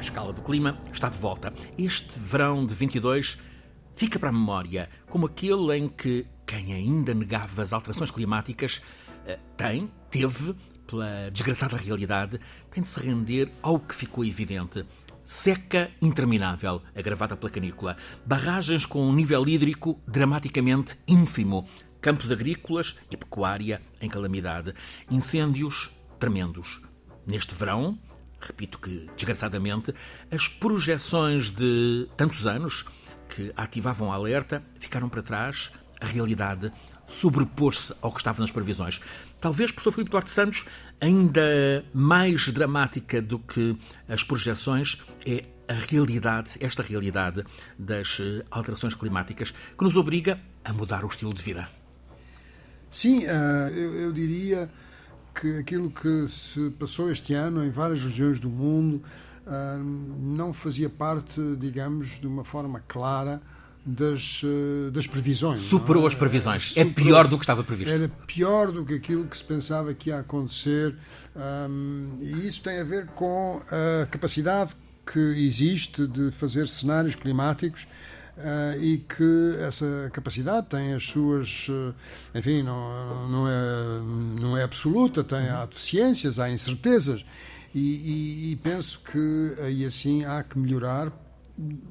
A 0.00 0.02
escala 0.02 0.32
do 0.32 0.40
clima 0.40 0.80
está 0.90 1.10
de 1.10 1.18
volta. 1.18 1.52
Este 1.76 2.18
verão 2.18 2.64
de 2.64 2.74
22 2.74 3.36
fica 3.94 4.18
para 4.18 4.30
a 4.30 4.32
memória 4.32 4.88
como 5.10 5.26
aquele 5.26 5.76
em 5.76 5.90
que 5.90 6.26
quem 6.46 6.72
ainda 6.72 7.12
negava 7.12 7.60
as 7.60 7.74
alterações 7.74 8.10
climáticas 8.10 8.80
eh, 9.26 9.38
tem, 9.58 9.92
teve, 10.10 10.56
pela 10.86 11.28
desgraçada 11.30 11.76
realidade, 11.76 12.40
tem 12.70 12.82
de 12.82 12.88
se 12.88 12.98
render 12.98 13.52
ao 13.60 13.78
que 13.78 13.94
ficou 13.94 14.24
evidente. 14.24 14.86
Seca 15.22 15.90
interminável, 16.00 16.80
agravada 16.96 17.36
pela 17.36 17.52
canícula. 17.52 17.94
Barragens 18.24 18.86
com 18.86 19.06
um 19.06 19.12
nível 19.12 19.46
hídrico 19.46 20.00
dramaticamente 20.08 20.98
ínfimo. 21.06 21.68
Campos 22.00 22.32
agrícolas 22.32 22.96
e 23.10 23.18
pecuária 23.18 23.82
em 24.00 24.08
calamidade. 24.08 24.72
Incêndios 25.10 25.90
tremendos. 26.18 26.80
Neste 27.26 27.54
verão, 27.54 27.98
repito 28.40 28.78
que 28.78 29.08
desgraçadamente, 29.16 29.94
as 30.30 30.48
projeções 30.48 31.50
de 31.50 32.08
tantos 32.16 32.46
anos 32.46 32.84
que 33.28 33.52
ativavam 33.56 34.08
o 34.08 34.12
alerta 34.12 34.62
ficaram 34.78 35.08
para 35.08 35.22
trás, 35.22 35.70
a 36.00 36.06
realidade 36.06 36.72
sobrepôs-se 37.06 37.92
ao 38.00 38.12
que 38.12 38.18
estava 38.18 38.40
nas 38.40 38.50
previsões. 38.50 39.00
Talvez, 39.40 39.70
professor 39.70 39.92
Filipe 39.92 40.10
Duarte 40.10 40.30
Santos, 40.30 40.64
ainda 41.00 41.84
mais 41.92 42.48
dramática 42.50 43.20
do 43.20 43.38
que 43.38 43.76
as 44.08 44.22
projeções 44.22 44.98
é 45.26 45.44
a 45.68 45.74
realidade, 45.74 46.52
esta 46.60 46.82
realidade 46.82 47.44
das 47.78 48.18
eh, 48.20 48.44
alterações 48.50 48.94
climáticas 48.94 49.52
que 49.52 49.84
nos 49.84 49.96
obriga 49.96 50.40
a 50.64 50.72
mudar 50.72 51.04
o 51.04 51.08
estilo 51.08 51.32
de 51.32 51.42
vida. 51.42 51.68
Sim, 52.90 53.24
eh, 53.24 53.70
eu 54.04 54.12
diria 54.12 54.68
que 55.34 55.58
aquilo 55.58 55.90
que 55.90 56.28
se 56.28 56.70
passou 56.70 57.10
este 57.10 57.34
ano 57.34 57.64
em 57.64 57.70
várias 57.70 58.02
regiões 58.02 58.38
do 58.38 58.48
mundo 58.48 59.02
uh, 59.46 59.78
não 60.18 60.52
fazia 60.52 60.88
parte, 60.88 61.40
digamos, 61.58 62.20
de 62.20 62.26
uma 62.26 62.44
forma 62.44 62.82
clara 62.86 63.40
das, 63.84 64.42
uh, 64.42 64.90
das 64.90 65.06
previsões. 65.06 65.62
Superou 65.62 66.04
é? 66.04 66.08
as 66.08 66.14
previsões. 66.14 66.72
É 66.76 66.84
Superou, 66.84 66.94
pior 66.94 67.26
do 67.26 67.38
que 67.38 67.44
estava 67.44 67.64
previsto. 67.64 67.94
Era 67.94 68.08
pior 68.26 68.70
do 68.70 68.84
que 68.84 68.94
aquilo 68.94 69.26
que 69.26 69.36
se 69.36 69.44
pensava 69.44 69.94
que 69.94 70.10
ia 70.10 70.18
acontecer. 70.18 70.94
Um, 71.34 72.18
e 72.20 72.46
isso 72.46 72.62
tem 72.62 72.80
a 72.80 72.84
ver 72.84 73.06
com 73.08 73.60
a 74.02 74.06
capacidade 74.06 74.76
que 75.10 75.18
existe 75.18 76.06
de 76.06 76.30
fazer 76.30 76.68
cenários 76.68 77.14
climáticos 77.14 77.86
Uh, 78.40 78.82
e 78.82 78.98
que 78.98 79.56
essa 79.60 80.10
capacidade 80.14 80.68
tem 80.68 80.94
as 80.94 81.04
suas, 81.04 81.68
uh, 81.68 81.94
enfim, 82.34 82.62
não, 82.62 83.28
não, 83.28 83.46
é, 83.46 84.40
não 84.40 84.56
é 84.56 84.62
absoluta, 84.62 85.22
tem, 85.22 85.50
há 85.50 85.66
deficiências, 85.66 86.38
há 86.38 86.50
incertezas, 86.50 87.22
e, 87.74 87.78
e, 87.78 88.52
e, 88.52 88.56
penso 88.56 88.98
que 89.00 89.54
aí 89.62 89.84
assim 89.84 90.24
há 90.24 90.42
que 90.42 90.58
melhorar, 90.58 91.12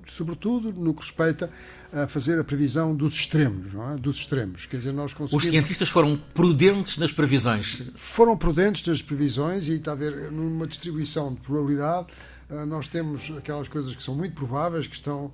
sobretudo 0.08 0.74
no 0.74 0.92
que 0.92 1.02
respeita 1.02 1.52
a 1.94 2.08
fazer 2.08 2.40
a 2.40 2.44
previsão 2.44 2.96
dos 2.96 3.14
extremos, 3.14 3.72
é? 3.74 3.98
dos 3.98 4.18
extremos. 4.18 4.66
Quer 4.66 4.78
dizer, 4.78 4.92
nós 4.92 5.14
conseguimos... 5.14 5.46
Os 5.46 5.50
cientistas 5.52 5.90
foram 5.90 6.18
prudentes 6.34 6.98
nas 6.98 7.12
previsões. 7.12 7.84
Foram 7.94 8.36
prudentes 8.36 8.86
nas 8.88 9.02
previsões 9.04 9.68
e 9.68 9.74
está 9.74 9.92
a 9.92 9.96
ver 9.96 10.32
numa 10.32 10.66
distribuição 10.66 11.34
de 11.34 11.42
probabilidade 11.42 12.08
uh, 12.50 12.66
nós 12.66 12.88
temos 12.88 13.32
aquelas 13.38 13.68
coisas 13.68 13.96
que 13.96 14.04
são 14.04 14.16
muito 14.16 14.34
prováveis, 14.34 14.88
que 14.88 14.96
estão 14.96 15.32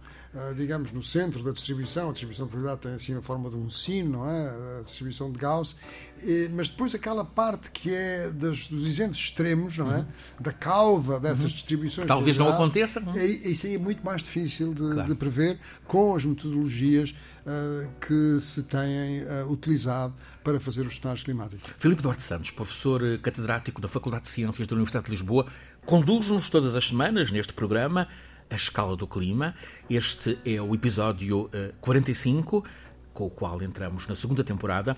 digamos, 0.55 0.91
no 0.91 1.01
centro 1.01 1.43
da 1.43 1.51
distribuição. 1.51 2.09
A 2.09 2.11
distribuição 2.11 2.45
de 2.45 2.51
probabilidade 2.51 2.81
tem 2.81 2.93
assim 2.93 3.17
a 3.17 3.21
forma 3.21 3.49
de 3.49 3.55
um 3.55 3.69
sino, 3.69 4.19
não 4.19 4.29
é? 4.29 4.79
A 4.79 4.83
distribuição 4.83 5.31
de 5.31 5.39
Gauss. 5.39 5.75
E, 6.23 6.49
mas 6.53 6.69
depois 6.69 6.93
aquela 6.95 7.23
parte 7.23 7.71
que 7.71 7.93
é 7.93 8.29
das, 8.31 8.67
dos 8.67 8.87
exemplos 8.87 9.17
extremos, 9.17 9.77
não 9.77 9.91
é? 9.93 9.99
Uhum. 9.99 10.05
Da 10.39 10.51
cauda 10.51 11.19
dessas 11.19 11.43
uhum. 11.43 11.47
distribuições. 11.49 12.07
Talvez 12.07 12.37
não 12.37 12.49
aconteça. 12.49 12.99
Não? 12.99 13.15
É, 13.15 13.25
isso 13.25 13.65
aí 13.67 13.75
é 13.75 13.77
muito 13.77 14.03
mais 14.03 14.23
difícil 14.23 14.73
de, 14.73 14.93
claro. 14.93 15.05
de 15.05 15.15
prever 15.15 15.59
com 15.85 16.15
as 16.15 16.25
metodologias 16.25 17.11
uh, 17.45 17.89
que 17.99 18.39
se 18.41 18.63
têm 18.63 19.23
uh, 19.23 19.51
utilizado 19.51 20.13
para 20.43 20.59
fazer 20.59 20.85
os 20.85 20.97
cenários 20.97 21.23
climáticos. 21.23 21.71
Filipe 21.77 22.01
Duarte 22.01 22.23
Santos, 22.23 22.51
professor 22.51 23.01
catedrático 23.19 23.81
da 23.81 23.87
Faculdade 23.87 24.23
de 24.23 24.29
Ciências 24.29 24.67
da 24.67 24.75
Universidade 24.75 25.05
de 25.05 25.11
Lisboa, 25.11 25.47
conduz-nos 25.85 26.49
todas 26.49 26.75
as 26.75 26.87
semanas 26.87 27.31
neste 27.31 27.53
programa 27.53 28.07
a 28.49 28.55
escala 28.55 28.95
do 28.95 29.07
clima. 29.07 29.55
Este 29.89 30.37
é 30.45 30.61
o 30.61 30.73
episódio 30.73 31.49
45, 31.81 32.63
eh, 32.65 32.69
com 33.13 33.25
o 33.25 33.29
qual 33.29 33.61
entramos 33.61 34.07
na 34.07 34.15
segunda 34.15 34.43
temporada. 34.43 34.95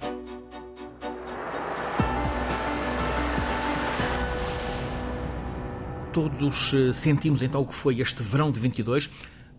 Todos 6.13 6.73
eh, 6.73 6.93
sentimos 6.93 7.43
então 7.43 7.61
o 7.61 7.67
que 7.67 7.75
foi 7.75 7.99
este 7.99 8.23
verão 8.23 8.51
de 8.51 8.59
22, 8.59 9.09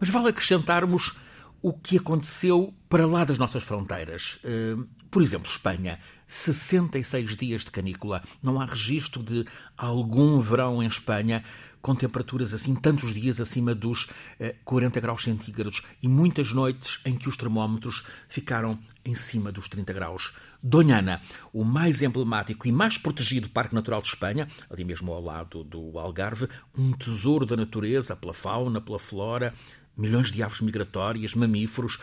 mas 0.00 0.08
vale 0.08 0.28
acrescentarmos 0.28 1.16
o 1.62 1.72
que 1.72 1.96
aconteceu 1.98 2.72
para 2.88 3.06
lá 3.06 3.24
das 3.24 3.38
nossas 3.38 3.62
fronteiras. 3.62 4.38
Eh, 4.44 4.76
por 5.10 5.22
exemplo, 5.22 5.48
Espanha, 5.48 5.98
66 6.26 7.36
dias 7.36 7.64
de 7.64 7.70
canícula. 7.70 8.22
Não 8.42 8.60
há 8.60 8.66
registro 8.66 9.22
de 9.22 9.44
algum 9.76 10.38
verão 10.38 10.82
em 10.82 10.86
Espanha 10.86 11.42
com 11.80 11.94
temperaturas 11.94 12.52
assim, 12.52 12.74
tantos 12.74 13.14
dias 13.14 13.40
acima 13.40 13.74
dos 13.74 14.08
40 14.64 15.00
graus 15.00 15.22
centígrados 15.22 15.82
e 16.02 16.08
muitas 16.08 16.52
noites 16.52 17.00
em 17.04 17.16
que 17.16 17.28
os 17.28 17.36
termómetros 17.36 18.04
ficaram 18.28 18.78
em 19.04 19.14
cima 19.14 19.50
dos 19.50 19.68
30 19.68 19.92
graus. 19.92 20.32
Donhana, 20.62 21.20
o 21.52 21.64
mais 21.64 22.02
emblemático 22.02 22.66
e 22.66 22.72
mais 22.72 22.98
protegido 22.98 23.48
Parque 23.48 23.74
Natural 23.74 24.02
de 24.02 24.08
Espanha, 24.08 24.48
ali 24.68 24.84
mesmo 24.84 25.12
ao 25.12 25.22
lado 25.22 25.62
do 25.62 25.98
Algarve, 25.98 26.48
um 26.76 26.92
tesouro 26.92 27.46
da 27.46 27.56
natureza 27.56 28.16
pela 28.16 28.34
fauna, 28.34 28.80
pela 28.80 28.98
flora, 28.98 29.54
milhões 29.96 30.32
de 30.32 30.42
aves 30.42 30.60
migratórias, 30.60 31.34
mamíferos, 31.34 31.98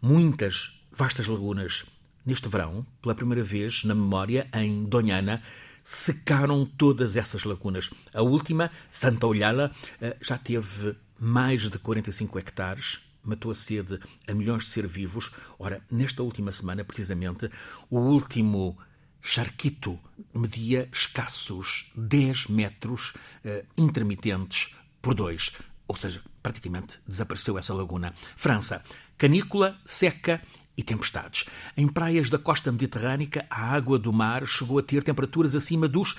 muitas 0.00 0.80
vastas 0.92 1.26
lagunas. 1.26 1.84
Neste 2.24 2.48
verão, 2.48 2.86
pela 3.02 3.14
primeira 3.14 3.42
vez 3.42 3.84
na 3.84 3.94
memória, 3.94 4.48
em 4.52 4.84
Donhana, 4.84 5.42
secaram 5.86 6.66
todas 6.66 7.16
essas 7.16 7.44
lagunas. 7.44 7.90
A 8.12 8.20
última, 8.20 8.72
Santa 8.90 9.24
Olhala, 9.24 9.70
eh, 10.00 10.16
já 10.20 10.36
teve 10.36 10.96
mais 11.16 11.70
de 11.70 11.78
45 11.78 12.40
hectares, 12.40 13.00
matou 13.22 13.52
a 13.52 13.54
sede 13.54 14.00
a 14.26 14.34
milhões 14.34 14.64
de 14.64 14.70
ser 14.72 14.84
vivos. 14.84 15.30
Ora, 15.60 15.80
nesta 15.88 16.24
última 16.24 16.50
semana, 16.50 16.84
precisamente, 16.84 17.48
o 17.88 18.00
último 18.00 18.76
charquito 19.22 19.96
media 20.34 20.88
escassos 20.92 21.88
10 21.94 22.48
metros 22.48 23.14
eh, 23.44 23.64
intermitentes 23.78 24.70
por 25.00 25.14
dois 25.14 25.52
ou 25.88 25.94
seja, 25.94 26.20
praticamente 26.42 26.98
desapareceu 27.06 27.56
essa 27.56 27.72
laguna. 27.72 28.12
França, 28.34 28.82
canícula, 29.16 29.78
seca 29.84 30.42
e 30.76 30.82
tempestades. 30.82 31.44
Em 31.76 31.88
praias 31.88 32.28
da 32.28 32.38
costa 32.38 32.70
mediterrânica, 32.70 33.46
a 33.48 33.74
água 33.74 33.98
do 33.98 34.12
mar 34.12 34.46
chegou 34.46 34.78
a 34.78 34.82
ter 34.82 35.02
temperaturas 35.02 35.56
acima 35.56 35.88
dos 35.88 36.16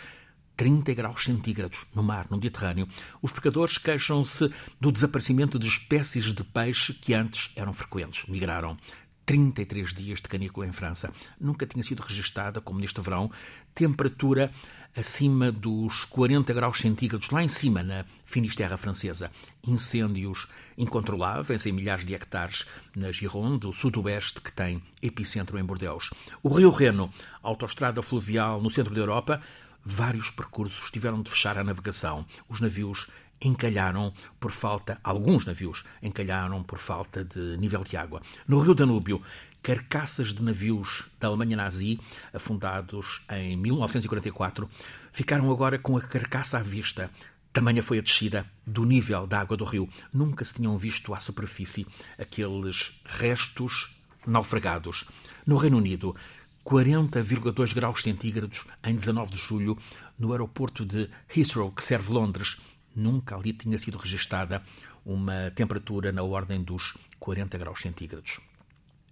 30 0.57 0.93
graus 0.95 1.23
centígrados 1.23 1.85
no 1.93 2.01
mar, 2.01 2.25
no 2.31 2.37
Mediterrâneo. 2.37 2.87
Os 3.21 3.31
pescadores 3.31 3.77
queixam-se 3.77 4.51
do 4.81 4.91
desaparecimento 4.91 5.59
de 5.59 5.67
espécies 5.67 6.33
de 6.33 6.43
peixe 6.43 6.93
que 6.93 7.13
antes 7.13 7.51
eram 7.55 7.73
frequentes, 7.73 8.27
migraram. 8.27 8.75
33 9.27 9.93
dias 9.93 10.21
de 10.21 10.29
canícula 10.29 10.65
em 10.65 10.71
França. 10.71 11.11
Nunca 11.39 11.67
tinha 11.67 11.83
sido 11.83 11.99
registada, 11.99 12.61
como 12.61 12.79
neste 12.79 13.01
verão, 13.01 13.29
temperatura 13.75 14.49
acima 14.97 15.51
dos 15.51 16.05
40 16.05 16.51
graus 16.53 16.79
centígrados, 16.79 17.29
lá 17.29 17.43
em 17.43 17.47
cima, 17.47 17.83
na 17.83 18.03
Finisterra 18.25 18.77
francesa. 18.77 19.29
Incêndios 19.65 20.47
incontroláveis 20.75 21.67
em 21.67 21.71
milhares 21.71 22.03
de 22.03 22.15
hectares 22.15 22.65
na 22.95 23.11
Gironde, 23.11 23.67
o 23.67 23.73
sudoeste, 23.73 24.41
que 24.41 24.51
tem 24.51 24.81
epicentro 25.01 25.59
em 25.59 25.63
Bordeaux. 25.63 26.09
O 26.41 26.49
Rio 26.49 26.71
Reno, 26.71 27.11
autoestrada 27.43 28.01
fluvial 28.01 28.59
no 28.59 28.71
centro 28.71 28.93
da 28.93 28.99
Europa, 28.99 29.39
vários 29.85 30.31
percursos 30.31 30.89
tiveram 30.89 31.21
de 31.21 31.29
fechar 31.29 31.59
a 31.59 31.63
navegação. 31.63 32.25
Os 32.49 32.59
navios 32.59 33.07
encalharam 33.39 34.11
por 34.39 34.51
falta, 34.51 34.99
alguns 35.03 35.45
navios 35.45 35.83
encalharam 36.01 36.63
por 36.63 36.79
falta 36.79 37.23
de 37.23 37.55
nível 37.57 37.83
de 37.83 37.95
água. 37.95 38.21
No 38.47 38.59
Rio 38.59 38.73
Danúbio, 38.73 39.21
carcaças 39.67 40.33
de 40.33 40.41
navios 40.41 41.09
da 41.19 41.27
Alemanha 41.27 41.57
nazi, 41.57 41.99
afundados 42.33 43.21
em 43.29 43.57
1944, 43.57 44.69
ficaram 45.11 45.51
agora 45.51 45.77
com 45.77 45.97
a 45.97 46.01
carcaça 46.01 46.57
à 46.57 46.63
vista. 46.63 47.11
Tamanha 47.51 47.83
foi 47.83 47.99
a 47.99 48.01
descida 48.01 48.45
do 48.65 48.85
nível 48.85 49.27
da 49.27 49.41
água 49.41 49.57
do 49.57 49.65
rio. 49.65 49.89
Nunca 50.13 50.45
se 50.45 50.53
tinham 50.53 50.77
visto 50.77 51.13
à 51.13 51.19
superfície 51.19 51.85
aqueles 52.17 52.93
restos 53.03 53.93
naufragados. 54.25 55.03
No 55.45 55.57
Reino 55.57 55.75
Unido, 55.75 56.15
40,2 56.65 57.73
graus 57.73 58.03
centígrados 58.03 58.63
em 58.85 58.95
19 58.95 59.33
de 59.33 59.37
julho, 59.37 59.77
no 60.17 60.31
aeroporto 60.31 60.85
de 60.85 61.09
Heathrow, 61.35 61.73
que 61.73 61.83
serve 61.83 62.13
Londres, 62.13 62.57
Nunca 62.95 63.35
ali 63.35 63.53
tinha 63.53 63.77
sido 63.77 63.99
registada 63.99 64.63
uma 65.05 65.51
temperatura 65.51 66.11
na 66.11 66.23
ordem 66.23 66.63
dos 66.63 66.97
40 67.19 67.55
graus 67.55 67.79
centígrados. 67.79 68.39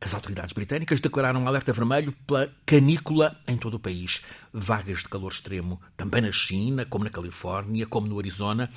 As 0.01 0.13
autoridades 0.13 0.53
britânicas 0.53 0.99
declararam 0.99 1.41
um 1.41 1.47
alerta 1.47 1.73
vermelho 1.73 2.11
pela 2.27 2.51
canícula 2.65 3.39
em 3.47 3.57
todo 3.57 3.75
o 3.75 3.79
país. 3.79 4.21
Vagas 4.53 4.99
de 4.99 5.09
calor 5.09 5.31
extremo 5.31 5.81
também 5.97 6.21
na 6.21 6.31
China, 6.31 6.85
como 6.85 7.03
na 7.05 7.09
Califórnia, 7.09 7.87
como 7.87 8.07
no 8.07 8.19
Arizona. 8.19 8.69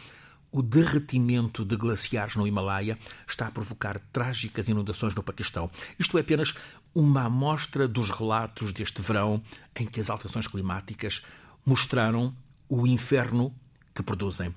o 0.50 0.62
derretimento 0.62 1.64
de 1.64 1.76
glaciares 1.76 2.36
no 2.36 2.46
Himalaia 2.46 2.98
está 3.26 3.46
a 3.46 3.50
provocar 3.50 3.98
trágicas 3.98 4.68
inundações 4.68 5.14
no 5.14 5.22
Paquistão. 5.22 5.70
Isto 5.98 6.16
é 6.16 6.22
apenas 6.22 6.54
uma 6.94 7.24
amostra 7.24 7.86
dos 7.86 8.10
relatos 8.10 8.72
deste 8.72 9.02
verão 9.02 9.42
em 9.76 9.86
que 9.86 10.00
as 10.00 10.08
alterações 10.08 10.46
climáticas 10.46 11.22
mostraram 11.64 12.34
o 12.68 12.86
inferno 12.86 13.54
que 13.94 14.02
produzem. 14.02 14.54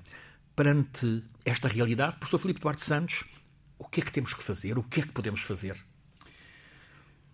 Perante 0.56 1.22
esta 1.44 1.68
realidade, 1.68 2.16
professor 2.16 2.38
Filipe 2.38 2.60
Duarte 2.60 2.82
Santos, 2.82 3.24
o 3.78 3.86
que 3.86 4.00
é 4.00 4.04
que 4.04 4.12
temos 4.12 4.32
que 4.32 4.42
fazer? 4.42 4.78
O 4.78 4.82
que 4.82 5.00
é 5.00 5.02
que 5.02 5.12
podemos 5.12 5.40
fazer? 5.40 5.76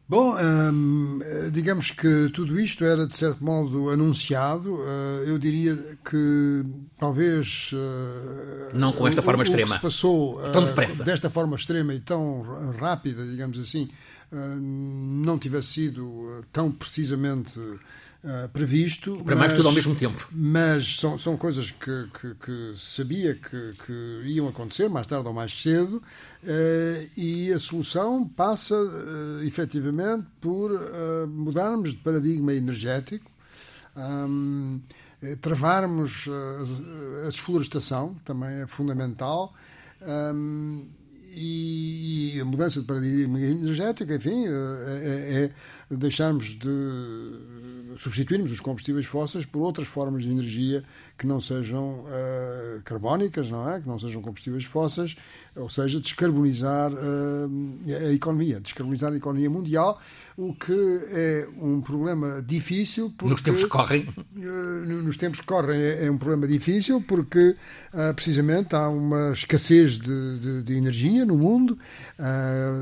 Bom, 0.08 0.34
hum, 0.40 1.18
digamos 1.52 1.90
que 1.90 2.30
tudo 2.30 2.58
isto 2.58 2.82
era 2.82 3.06
de 3.06 3.14
certo 3.14 3.44
modo 3.44 3.90
anunciado. 3.90 4.74
Uh, 4.76 5.24
eu 5.26 5.38
diria 5.38 5.76
que 6.02 6.64
talvez 6.98 7.72
uh, 7.74 8.74
não 8.74 8.90
com 8.90 9.06
esta 9.06 9.20
forma 9.20 9.40
o, 9.40 9.42
extrema, 9.42 9.64
o 9.64 9.68
que 9.68 9.74
se 9.74 9.82
passou 9.82 10.40
tão 10.50 10.64
depressa, 10.64 11.04
desta 11.04 11.28
forma 11.28 11.56
extrema 11.56 11.92
e 11.92 12.00
tão 12.00 12.40
rápida, 12.80 13.22
digamos 13.26 13.58
assim, 13.58 13.90
não 14.32 15.38
tivesse 15.38 15.68
sido 15.68 16.42
tão 16.52 16.70
precisamente 16.72 17.60
Uh, 18.22 18.48
previsto. 18.48 19.22
Para 19.24 19.36
mas, 19.36 19.46
mais 19.46 19.52
tudo 19.52 19.68
ao 19.68 19.74
mesmo 19.74 19.94
tempo. 19.94 20.28
Mas 20.32 20.96
são, 20.96 21.16
são 21.16 21.36
coisas 21.36 21.70
que, 21.70 22.08
que, 22.20 22.34
que 22.34 22.72
sabia 22.76 23.36
que, 23.36 23.72
que, 23.86 24.22
iam 24.24 24.48
acontecer, 24.48 24.88
mais 24.88 25.06
tarde 25.06 25.28
ou 25.28 25.32
mais 25.32 25.52
cedo, 25.62 26.02
uh, 26.42 27.10
e 27.16 27.52
a 27.52 27.60
solução 27.60 28.26
passa, 28.26 28.74
uh, 28.74 29.44
efetivamente, 29.44 30.26
por 30.40 30.72
uh, 30.72 31.28
mudarmos 31.28 31.90
de 31.90 31.98
paradigma 31.98 32.52
energético, 32.52 33.30
um, 33.96 34.80
travarmos 35.40 36.28
a, 37.22 37.26
desflorestação, 37.26 38.16
também 38.24 38.62
é 38.62 38.66
fundamental. 38.66 39.54
Um, 40.02 40.88
e 41.34 42.38
a 42.40 42.44
mudança 42.44 42.80
de 42.80 42.86
paradigma 42.86 43.38
energético, 43.40 44.12
enfim, 44.12 44.46
é, 44.46 44.50
é, 44.50 45.52
é 45.92 45.96
deixarmos 45.96 46.56
de 46.56 46.68
substituirmos 47.96 48.52
os 48.52 48.60
combustíveis 48.60 49.06
fósseis 49.06 49.46
por 49.46 49.60
outras 49.60 49.88
formas 49.88 50.22
de 50.22 50.30
energia 50.30 50.84
que 51.16 51.26
não 51.26 51.40
sejam 51.40 52.00
uh, 52.00 52.82
carbónicas, 52.84 53.50
não 53.50 53.68
é? 53.68 53.80
Que 53.80 53.88
não 53.88 53.98
sejam 53.98 54.22
combustíveis 54.22 54.64
fósseis, 54.64 55.16
ou 55.56 55.68
seja, 55.68 56.00
descarbonizar 56.00 56.92
uh, 56.92 58.06
a 58.06 58.12
economia, 58.12 58.60
descarbonizar 58.60 59.12
a 59.12 59.16
economia 59.16 59.50
mundial, 59.50 60.00
o 60.36 60.54
que 60.54 60.72
é 61.10 61.48
um 61.60 61.80
problema 61.80 62.40
difícil. 62.40 63.12
Porque, 63.16 63.32
nos 63.32 63.42
tempos 63.42 63.64
que 63.64 63.68
correm. 63.68 64.08
Uh, 64.36 65.02
nos 65.02 65.16
tempos 65.16 65.40
que 65.40 65.46
correm 65.46 65.80
é, 65.80 66.06
é 66.06 66.10
um 66.10 66.18
problema 66.18 66.46
difícil 66.46 67.02
porque, 67.02 67.56
precisamente, 68.14 68.76
há 68.76 68.88
uma 68.88 69.32
escassez 69.32 69.98
de, 69.98 70.38
de, 70.38 70.62
de 70.62 70.76
energia 70.76 71.24
no 71.24 71.36
mundo, 71.36 71.78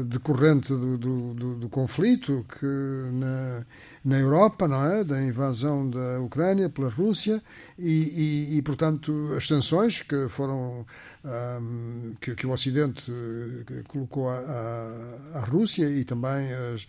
decorrente 0.06 0.68
do, 0.68 0.98
do, 0.98 1.34
do, 1.34 1.54
do 1.54 1.68
conflito 1.68 2.44
que 2.48 2.66
na 3.12 3.64
na 4.06 4.20
Europa, 4.20 4.68
não 4.68 4.84
é? 4.84 5.02
Da 5.02 5.20
invasão 5.20 5.90
da 5.90 6.20
Ucrânia 6.20 6.70
pela 6.70 6.88
Rússia 6.88 7.42
e, 7.76 8.52
e, 8.52 8.56
e 8.56 8.62
portanto, 8.62 9.34
as 9.36 9.48
sanções 9.48 10.00
que 10.00 10.28
foram 10.28 10.86
um, 11.24 12.14
que, 12.20 12.36
que, 12.36 12.46
o 12.46 12.52
Ocidente 12.52 13.10
eh, 13.10 13.82
colocou 13.88 14.30
à, 14.30 15.40
Rússia 15.50 15.90
e 15.90 16.04
também 16.04 16.52
as, 16.52 16.86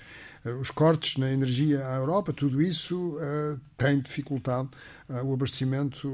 os 0.60 0.72
cortes 0.72 1.18
na 1.18 1.32
energia 1.32 1.88
à 1.88 1.96
Europa, 1.96 2.34
tudo 2.34 2.62
isso 2.62 3.18
uh, 3.18 3.60
tem 3.78 4.00
dificultado 4.00 4.70
uh, 5.10 5.24
o 5.24 5.34
abastecimento, 5.34 6.10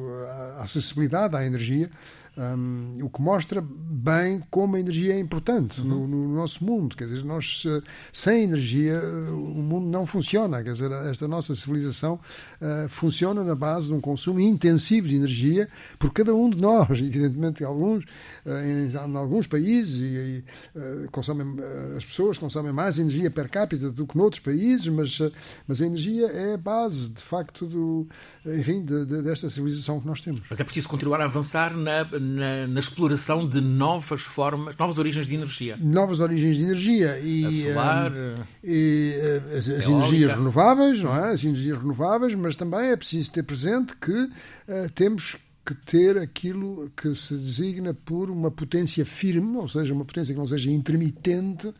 a 0.57 0.63
acessibilidade 0.63 1.35
à 1.35 1.45
energia 1.45 1.89
um, 2.35 2.97
o 3.03 3.09
que 3.09 3.21
mostra 3.21 3.63
bem 3.63 4.41
como 4.50 4.75
a 4.75 4.80
energia 4.80 5.13
é 5.13 5.19
importante 5.19 5.81
uhum. 5.81 5.88
no, 5.88 6.07
no, 6.07 6.35
nosso 6.35 6.63
mundo. 6.63 6.95
Quer 6.95 7.06
dizer, 7.06 7.24
nós 7.24 7.63
sem 8.12 8.44
energia 8.44 9.00
o 9.30 9.62
mundo 9.62 9.88
não 9.88 10.06
funciona. 10.06 10.63
Quer 10.63 10.74
dizer, 10.74 10.91
esta 10.91 11.27
nossa 11.27 11.56
civilização 11.56 12.19
uh, 12.59 12.89
funciona 12.89 13.44
na 13.44 13.53
base 13.53 13.88
de 13.88 13.94
um 13.94 14.01
consumo 14.01 14.39
intensivo 14.39 15.07
de 15.07 15.15
energia 15.15 15.68
por 16.00 16.12
cada 16.12 16.33
um 16.33 16.50
de 16.50 16.59
nós. 16.59 16.89
Evidentemente, 16.97 17.63
alguns, 17.63 18.03
uh, 18.03 18.50
em, 18.65 18.91
em, 18.91 19.15
alguns 19.15 19.45
países, 19.45 20.00
e, 20.00 20.03
e 20.03 20.44
uh, 20.79 21.12
consomem, 21.12 21.56
as 21.95 22.03
pessoas 22.03 22.38
consomem 22.38 22.74
mais 22.74 22.97
energia 22.97 23.29
per 23.29 23.47
capita 23.47 23.91
do 23.91 24.07
que 24.07 24.18
noutros 24.23 24.39
países, 24.39 24.87
mas, 24.87 25.19
mas 25.67 25.81
a 25.81 25.85
energia 25.85 26.27
é 26.27 26.53
a 26.53 26.57
base, 26.57 27.09
de 27.09 27.21
facto, 27.21 27.65
do, 27.67 28.07
enfim, 28.45 28.83
de, 28.83 29.05
de, 29.05 29.21
desta 29.21 29.49
civilização 29.49 29.99
que 29.99 30.07
nós 30.07 30.21
temos. 30.21 30.41
Mas 30.49 30.59
é 30.59 30.63
preciso 30.63 30.87
continuar 30.87 31.21
a 31.21 31.25
avançar 31.25 31.75
na, 31.75 32.05
na, 32.05 32.67
na, 32.67 32.79
exploração 32.79 33.47
de 33.47 33.61
novas 33.61 34.21
formas, 34.21 34.77
novas 34.77 34.97
origens 34.97 35.27
de 35.27 35.35
energia. 35.35 35.77
Novas 35.77 36.19
origens 36.19 36.57
de 36.57 36.63
energia 36.63 37.19
e, 37.19 37.45
a 37.45 37.73
solar, 37.73 38.11
um, 38.11 38.35
e 38.63 39.13
as, 39.57 39.69
as 39.69 39.87
energias 39.87 40.31
renováveis, 40.31 41.03
não 41.03 41.15
é? 41.15 41.33
As 41.33 41.43
energias 41.43 41.77
renováveis, 41.77 42.35
mas 42.35 42.55
também 42.55 42.89
é 42.89 42.95
preciso 42.95 43.31
ter 43.31 43.43
presente 43.43 43.95
que 43.97 44.11
uh, 44.11 44.89
temos 44.95 45.37
que 45.65 45.73
ter 45.73 46.17
aquilo 46.17 46.91
que 46.95 47.15
se 47.15 47.33
designa 47.35 47.93
por 47.93 48.29
uma 48.29 48.51
potência 48.51 49.05
firme, 49.05 49.57
ou 49.57 49.69
seja, 49.69 49.93
uma 49.93 50.03
potência 50.03 50.33
que 50.33 50.39
não 50.39 50.47
seja 50.47 50.69
intermitente 50.69 51.73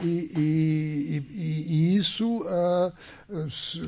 e, 0.00 0.30
e, 0.36 1.26
e, 1.30 1.96
isso 1.96 2.42
uh, 2.42 2.92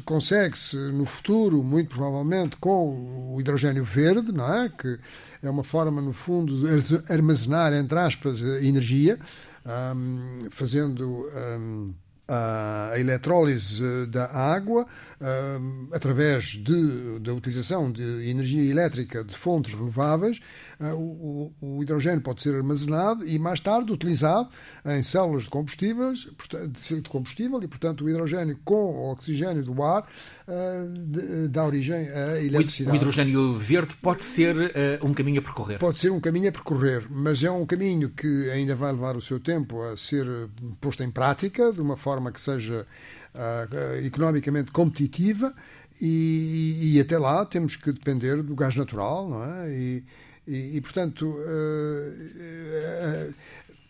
consegue-se 0.04 0.76
no 0.76 1.04
futuro, 1.04 1.62
muito 1.62 1.94
provavelmente, 1.94 2.56
com 2.56 3.34
o 3.34 3.40
hidrogênio 3.40 3.84
verde, 3.84 4.32
não 4.32 4.52
é? 4.52 4.68
que 4.68 4.98
é 5.42 5.48
uma 5.48 5.62
forma, 5.62 6.02
no 6.02 6.12
fundo, 6.12 6.80
de 6.80 7.12
armazenar, 7.12 7.72
entre 7.72 7.98
aspas, 7.98 8.42
energia, 8.42 9.18
um, 9.94 10.38
fazendo. 10.50 11.28
Um, 11.58 11.94
a 12.32 12.92
eletrólise 12.96 14.06
da 14.06 14.26
água 14.26 14.86
através 15.92 16.44
de, 16.50 17.18
da 17.18 17.34
utilização 17.34 17.90
de 17.90 18.30
energia 18.30 18.70
elétrica 18.70 19.24
de 19.24 19.36
fontes 19.36 19.74
renováveis 19.74 20.38
o, 20.94 21.52
o, 21.60 21.82
hidrogênio 21.82 22.20
pode 22.22 22.42
ser 22.42 22.54
armazenado 22.54 23.26
e 23.26 23.38
mais 23.38 23.60
tarde 23.60 23.92
utilizado 23.92 24.48
em 24.86 25.02
células 25.02 25.44
de 25.44 25.50
combustíveis, 25.50 26.26
de 27.02 27.08
combustível 27.08 27.62
e, 27.62 27.68
portanto, 27.68 28.04
o 28.04 28.08
hidrogênio 28.08 28.58
com 28.64 28.74
o 28.74 29.12
oxigênio 29.12 29.62
do 29.62 29.82
ar 29.82 30.06
ah, 30.48 30.86
dá 31.50 31.64
origem 31.66 32.08
à 32.08 32.40
eletricidade. 32.42 32.96
O 32.96 33.00
hidrogênio 33.00 33.52
verde 33.58 33.94
pode 34.00 34.22
ser 34.22 34.56
uh, 34.56 35.06
um 35.06 35.12
caminho 35.12 35.40
a 35.40 35.42
percorrer? 35.42 35.78
Pode 35.78 35.98
ser 35.98 36.10
um 36.10 36.20
caminho 36.20 36.48
a 36.48 36.52
percorrer, 36.52 37.06
mas 37.10 37.42
é 37.42 37.50
um 37.50 37.66
caminho 37.66 38.08
que 38.10 38.50
ainda 38.50 38.74
vai 38.74 38.90
levar 38.92 39.16
o 39.16 39.20
seu 39.20 39.38
tempo 39.38 39.82
a 39.82 39.96
ser 39.96 40.26
posto 40.80 41.02
em 41.02 41.10
prática 41.10 41.72
de 41.72 41.80
uma 41.80 41.96
forma 41.96 42.32
que 42.32 42.40
seja 42.40 42.86
uh, 43.34 44.04
economicamente 44.04 44.72
competitiva 44.72 45.54
e, 46.00 46.94
e, 46.94 47.00
até 47.00 47.18
lá 47.18 47.44
temos 47.44 47.76
que 47.76 47.92
depender 47.92 48.42
do 48.42 48.54
gás 48.54 48.74
natural, 48.74 49.28
não 49.28 49.44
é? 49.44 49.70
E, 49.70 50.04
e, 50.46 50.76
e 50.76 50.80
portanto, 50.80 51.26
uh, 51.26 51.32
uh, 53.30 53.34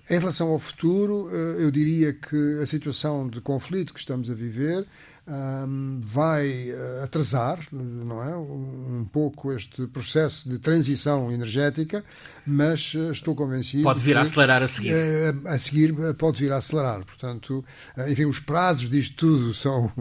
em 0.09 0.19
relação 0.19 0.49
ao 0.49 0.59
futuro, 0.59 1.31
eu 1.31 1.71
diria 1.71 2.13
que 2.13 2.59
a 2.61 2.67
situação 2.67 3.29
de 3.29 3.41
conflito 3.41 3.95
que 3.95 4.01
estamos 4.01 4.29
a 4.29 4.35
viver 4.35 4.85
um, 5.31 6.01
vai 6.03 6.71
eh, 6.71 7.03
atrasar 7.05 7.61
não 7.71 8.21
é, 8.23 8.37
um 8.37 9.07
pouco 9.13 9.53
este 9.53 9.87
processo 9.87 10.49
de 10.49 10.59
transição 10.59 11.31
energética, 11.31 12.05
mas 12.45 12.95
eh, 12.97 13.13
estou 13.13 13.35
convencido. 13.35 13.85
Pode 13.85 14.03
vir 14.03 14.17
a 14.17 14.23
acelerar 14.23 14.63
a 14.63 14.67
seguir. 14.67 14.93
Eh, 14.93 15.33
a 15.47 15.59
seguir 15.59 15.95
pode 16.15 16.43
vir 16.43 16.51
a 16.51 16.57
acelerar. 16.57 17.05
Portanto, 17.05 17.65
enfim, 18.09 18.25
os 18.25 18.41
prazos 18.41 18.89
disto 18.89 19.15
tudo 19.15 19.55
são, 19.55 19.93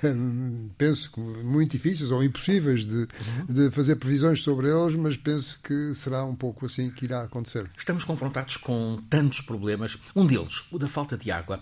penso, 0.78 1.12
muito 1.44 1.72
difíceis 1.72 2.10
ou 2.10 2.24
impossíveis 2.24 2.86
de, 2.86 2.94
uhum. 2.94 3.06
de 3.48 3.70
fazer 3.70 3.96
previsões 3.96 4.42
sobre 4.42 4.70
eles, 4.70 4.94
mas 4.94 5.16
penso 5.18 5.60
que 5.62 5.94
será 5.94 6.24
um 6.24 6.34
pouco 6.34 6.64
assim 6.64 6.90
que 6.90 7.04
irá 7.04 7.22
acontecer. 7.24 7.70
Estamos 7.76 8.04
confrontados 8.04 8.56
com 8.56 8.98
tantos 9.10 9.42
problemas. 9.42 9.98
Um 10.16 10.26
deles, 10.26 10.64
o 10.70 10.78
da 10.78 10.88
falta 10.88 11.16
de 11.16 11.30
água. 11.30 11.60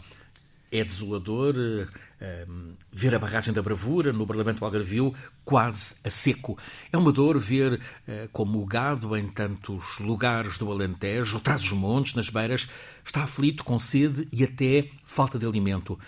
É 0.70 0.82
desolador 0.82 1.54
uh, 1.56 1.84
uh, 1.84 2.76
ver 2.92 3.14
a 3.14 3.18
barragem 3.18 3.54
da 3.54 3.62
Bravura 3.62 4.12
no 4.12 4.26
Parlamento 4.26 4.64
Algarvio 4.64 5.14
quase 5.44 5.94
a 6.04 6.10
seco. 6.10 6.58
É 6.92 6.96
uma 6.96 7.12
dor 7.12 7.38
ver 7.38 7.74
uh, 7.74 8.28
como 8.32 8.60
o 8.60 8.66
gado 8.66 9.16
em 9.16 9.28
tantos 9.28 9.98
lugares 9.98 10.58
do 10.58 10.70
Alentejo, 10.70 11.40
traz 11.40 11.62
os 11.64 11.72
montes, 11.72 12.14
nas 12.14 12.30
beiras, 12.30 12.68
está 13.04 13.22
aflito 13.22 13.64
com 13.64 13.78
sede 13.78 14.28
e 14.32 14.42
até 14.42 14.88
falta 15.04 15.38
de 15.38 15.46
alimento. 15.46 15.98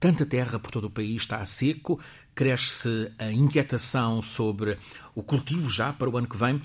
Tanta 0.00 0.24
terra 0.24 0.58
por 0.58 0.70
todo 0.70 0.84
o 0.84 0.90
país 0.90 1.22
está 1.22 1.38
a 1.38 1.44
seco, 1.44 2.00
cresce 2.34 3.12
a 3.18 3.32
inquietação 3.32 4.22
sobre 4.22 4.78
o 5.14 5.22
cultivo 5.22 5.68
já 5.68 5.92
para 5.92 6.08
o 6.08 6.16
ano 6.16 6.28
que 6.28 6.36
vem. 6.36 6.60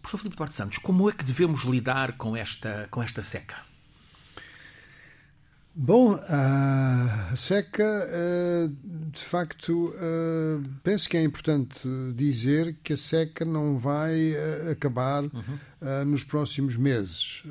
Professor 0.00 0.18
Filipe 0.18 0.36
Duarte 0.36 0.54
Santos, 0.54 0.78
como 0.78 1.08
é 1.08 1.12
que 1.12 1.24
devemos 1.24 1.64
lidar 1.64 2.16
com 2.16 2.36
esta, 2.36 2.86
com 2.90 3.02
esta 3.02 3.22
seca? 3.22 3.69
Bom, 5.72 6.18
a 6.28 7.32
seca, 7.36 7.84
eh, 7.84 8.68
de 9.12 9.22
facto, 9.22 9.94
eh, 9.96 10.68
penso 10.82 11.08
que 11.08 11.16
é 11.16 11.22
importante 11.22 11.88
dizer 12.16 12.76
que 12.82 12.94
a 12.94 12.96
seca 12.96 13.44
não 13.44 13.78
vai 13.78 14.32
eh, 14.32 14.72
acabar 14.72 15.22
uhum. 15.22 16.04
nos 16.06 16.24
próximos 16.24 16.76
meses. 16.76 17.42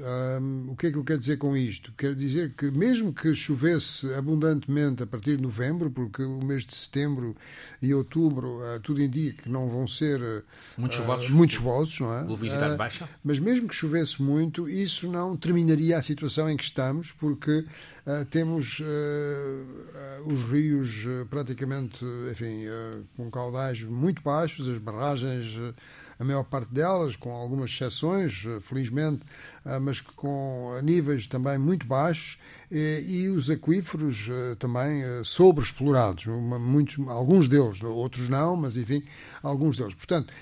O 0.68 0.76
que 0.76 0.88
é 0.88 0.92
que 0.92 0.98
eu 0.98 1.04
quero 1.04 1.18
dizer 1.18 1.38
com 1.38 1.58
isto? 1.58 1.92
Quero 1.98 2.16
dizer 2.16 2.54
que, 2.56 2.70
mesmo 2.70 3.12
que 3.12 3.34
chovesse 3.34 4.14
abundantemente 4.14 5.02
a 5.02 5.08
partir 5.08 5.38
de 5.38 5.42
novembro, 5.42 5.90
porque 5.90 6.22
o 6.22 6.44
mês 6.44 6.64
de 6.64 6.76
setembro 6.76 7.36
e 7.82 7.92
outubro 7.92 8.60
tudo 8.84 9.02
indica 9.02 9.44
que 9.44 9.50
não 9.50 9.68
vão 9.68 9.88
ser 9.88 10.22
muitos 10.78 10.98
chuvosos, 10.98 11.30
muitos 11.32 11.56
chuvosos 11.56 12.00
não 12.02 12.14
é? 12.14 12.22
Luvisidade 12.22 12.76
baixa. 12.76 13.10
Mas 13.24 13.40
mesmo 13.40 13.68
que 13.68 13.74
chovesse 13.74 14.22
muito, 14.22 14.70
isso 14.70 15.10
não 15.10 15.36
terminaria 15.36 15.98
a 15.98 16.02
situação 16.04 16.48
em 16.48 16.56
que 16.56 16.64
estamos, 16.64 17.12
porque 17.12 17.66
Uh, 18.10 18.25
temos 18.25 18.80
uh, 18.80 18.84
os 20.25 20.42
rios 20.42 21.06
praticamente, 21.30 22.04
enfim, 22.32 22.66
com 23.16 23.30
caudais 23.30 23.84
muito 23.84 24.24
baixos, 24.24 24.68
as 24.68 24.80
barragens, 24.80 25.56
a 26.18 26.24
maior 26.24 26.44
parte 26.44 26.74
delas, 26.74 27.16
com 27.16 27.32
algumas 27.32 27.70
exceções, 27.70 28.46
felizmente, 28.62 29.22
mas 29.82 30.01
com 30.01 30.72
níveis 30.84 31.28
também 31.28 31.60
muito 31.60 31.86
baixos, 31.86 32.39
e 32.72 33.30
os 33.30 33.50
aquíferos 33.50 34.28
também 34.58 35.01
sobreexplorados, 35.24 36.25
muitos, 36.25 36.98
alguns 37.08 37.48
deles, 37.48 37.82
outros 37.84 38.28
não, 38.28 38.58
mas 38.58 38.75
enfim, 38.75 39.04
alguns 39.42 39.78
deles. 39.78 39.96
Portanto, 39.96 40.34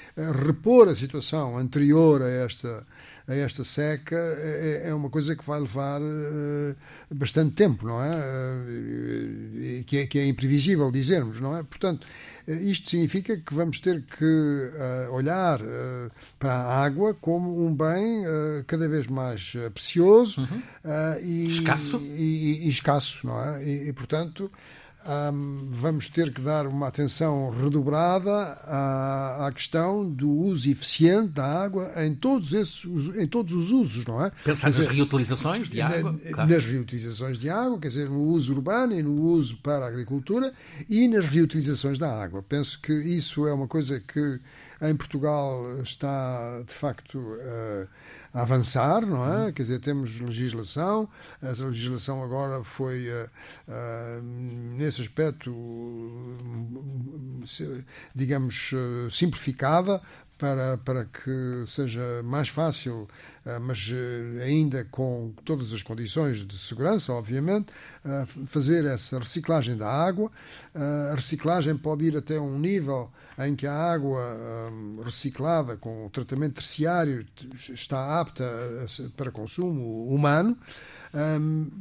repor 0.45 0.87
a 0.87 0.95
situação 0.95 1.57
anterior 1.57 2.21
a 2.23 2.29
esta 2.29 2.85
a 3.27 3.35
esta 3.35 3.63
seca 3.63 4.15
é, 4.15 4.83
é, 4.85 4.89
é 4.89 4.93
uma 4.93 5.09
coisa 5.09 5.35
que 5.35 5.45
vai 5.45 5.59
levar 5.59 6.01
uh, 6.01 6.75
bastante 7.13 7.51
tempo, 7.51 7.85
não 7.85 8.01
é? 8.01 8.15
Uh, 8.15 9.83
que 9.83 9.97
é? 9.97 10.07
Que 10.07 10.19
é 10.19 10.27
imprevisível 10.27 10.89
dizermos, 10.89 11.41
não 11.41 11.55
é? 11.57 11.61
Portanto, 11.61 12.07
uh, 12.47 12.51
isto 12.51 12.89
significa 12.89 13.35
que 13.35 13.53
vamos 13.53 13.81
ter 13.81 14.01
que 14.03 14.69
olhar 15.11 15.59
para 16.39 16.53
a 16.53 16.83
água 16.85 17.13
como 17.13 17.65
um 17.65 17.75
bem 17.75 18.23
cada 18.65 18.87
vez 18.87 19.07
mais 19.07 19.53
precioso 19.73 20.41
uhum. 20.41 20.61
e, 21.21 21.47
escasso. 21.47 21.97
E, 21.97 22.65
e, 22.65 22.69
escasso, 22.69 23.27
não 23.27 23.43
é? 23.43 23.63
e, 23.63 23.89
e 23.89 23.93
portanto 23.93 24.49
um, 25.07 25.67
vamos 25.69 26.09
ter 26.09 26.33
que 26.33 26.41
dar 26.41 26.67
uma 26.67 26.87
atenção 26.87 27.49
redobrada 27.49 28.29
à, 28.65 29.47
à, 29.47 29.51
questão 29.51 30.09
do 30.09 30.29
uso 30.29 30.69
eficiente 30.69 31.29
da 31.29 31.45
água 31.45 31.91
em 32.05 32.13
todos, 32.13 32.51
esses, 32.53 32.83
em 33.17 33.25
todos 33.25 33.53
os 33.53 33.71
usos, 33.71 34.05
não 34.05 34.23
é? 34.23 34.31
Pensar 34.43 34.67
nas 34.67 34.85
reutilizações 34.85 35.69
de 35.69 35.81
água. 35.81 36.11
Na, 36.11 36.31
claro. 36.31 36.51
Nas 36.51 36.65
reutilizações 36.65 37.39
de 37.39 37.49
água, 37.49 37.79
quer 37.79 37.87
dizer, 37.87 38.09
no 38.09 38.19
uso 38.19 38.53
urbano 38.53 38.93
e 38.93 39.01
no 39.01 39.13
uso 39.21 39.57
para 39.57 39.85
a 39.85 39.87
agricultura 39.87 40.53
e 40.89 41.07
nas 41.07 41.25
reutilizações 41.25 41.97
da 41.97 42.11
água. 42.21 42.43
Penso 42.43 42.79
que 42.81 42.91
isso 42.91 43.47
é 43.47 43.53
uma 43.53 43.67
coisa 43.67 43.99
que 43.99 44.39
em 44.81 44.95
Portugal 44.95 45.63
está, 45.81 46.61
de 46.67 46.73
facto, 46.73 47.17
uh, 47.17 47.87
a 48.37 48.41
avançar, 48.43 49.03
não 49.03 49.25
é? 49.25 49.45
Uhum. 49.45 49.51
Quer 49.51 49.63
dizer, 49.63 49.79
temos 49.79 50.19
legislação, 50.19 51.09
essa 51.41 51.65
legislação 51.65 52.23
agora 52.23 52.63
foi, 52.63 53.09
uh, 53.09 53.29
uh, 53.67 54.21
nesse 54.21 55.01
aspecto, 55.01 55.51
digamos, 58.13 58.71
simplificada 59.09 59.99
para, 60.37 60.77
para 60.77 61.05
que 61.05 61.63
seja 61.67 62.21
mais 62.23 62.49
fácil, 62.49 63.07
eh, 63.45 63.59
mas 63.59 63.91
eh, 63.91 64.43
ainda 64.43 64.85
com 64.85 65.33
todas 65.43 65.73
as 65.73 65.81
condições 65.81 66.45
de 66.45 66.57
segurança, 66.57 67.11
obviamente, 67.11 67.73
eh, 68.05 68.25
fazer 68.45 68.85
essa 68.85 69.17
reciclagem 69.17 69.75
da 69.75 69.89
água. 69.89 70.31
A 70.75 71.15
reciclagem 71.15 71.75
pode 71.75 72.05
ir 72.05 72.15
até 72.15 72.39
um 72.39 72.59
nível 72.59 73.11
em 73.39 73.55
que 73.55 73.65
a 73.65 73.73
água 73.73 74.21
reciclada 75.03 75.75
com 75.75 76.05
o 76.05 76.09
tratamento 76.09 76.55
terciário 76.55 77.25
está 77.69 78.19
apta 78.19 78.45
para 79.15 79.31
consumo 79.31 80.07
humano. 80.07 80.55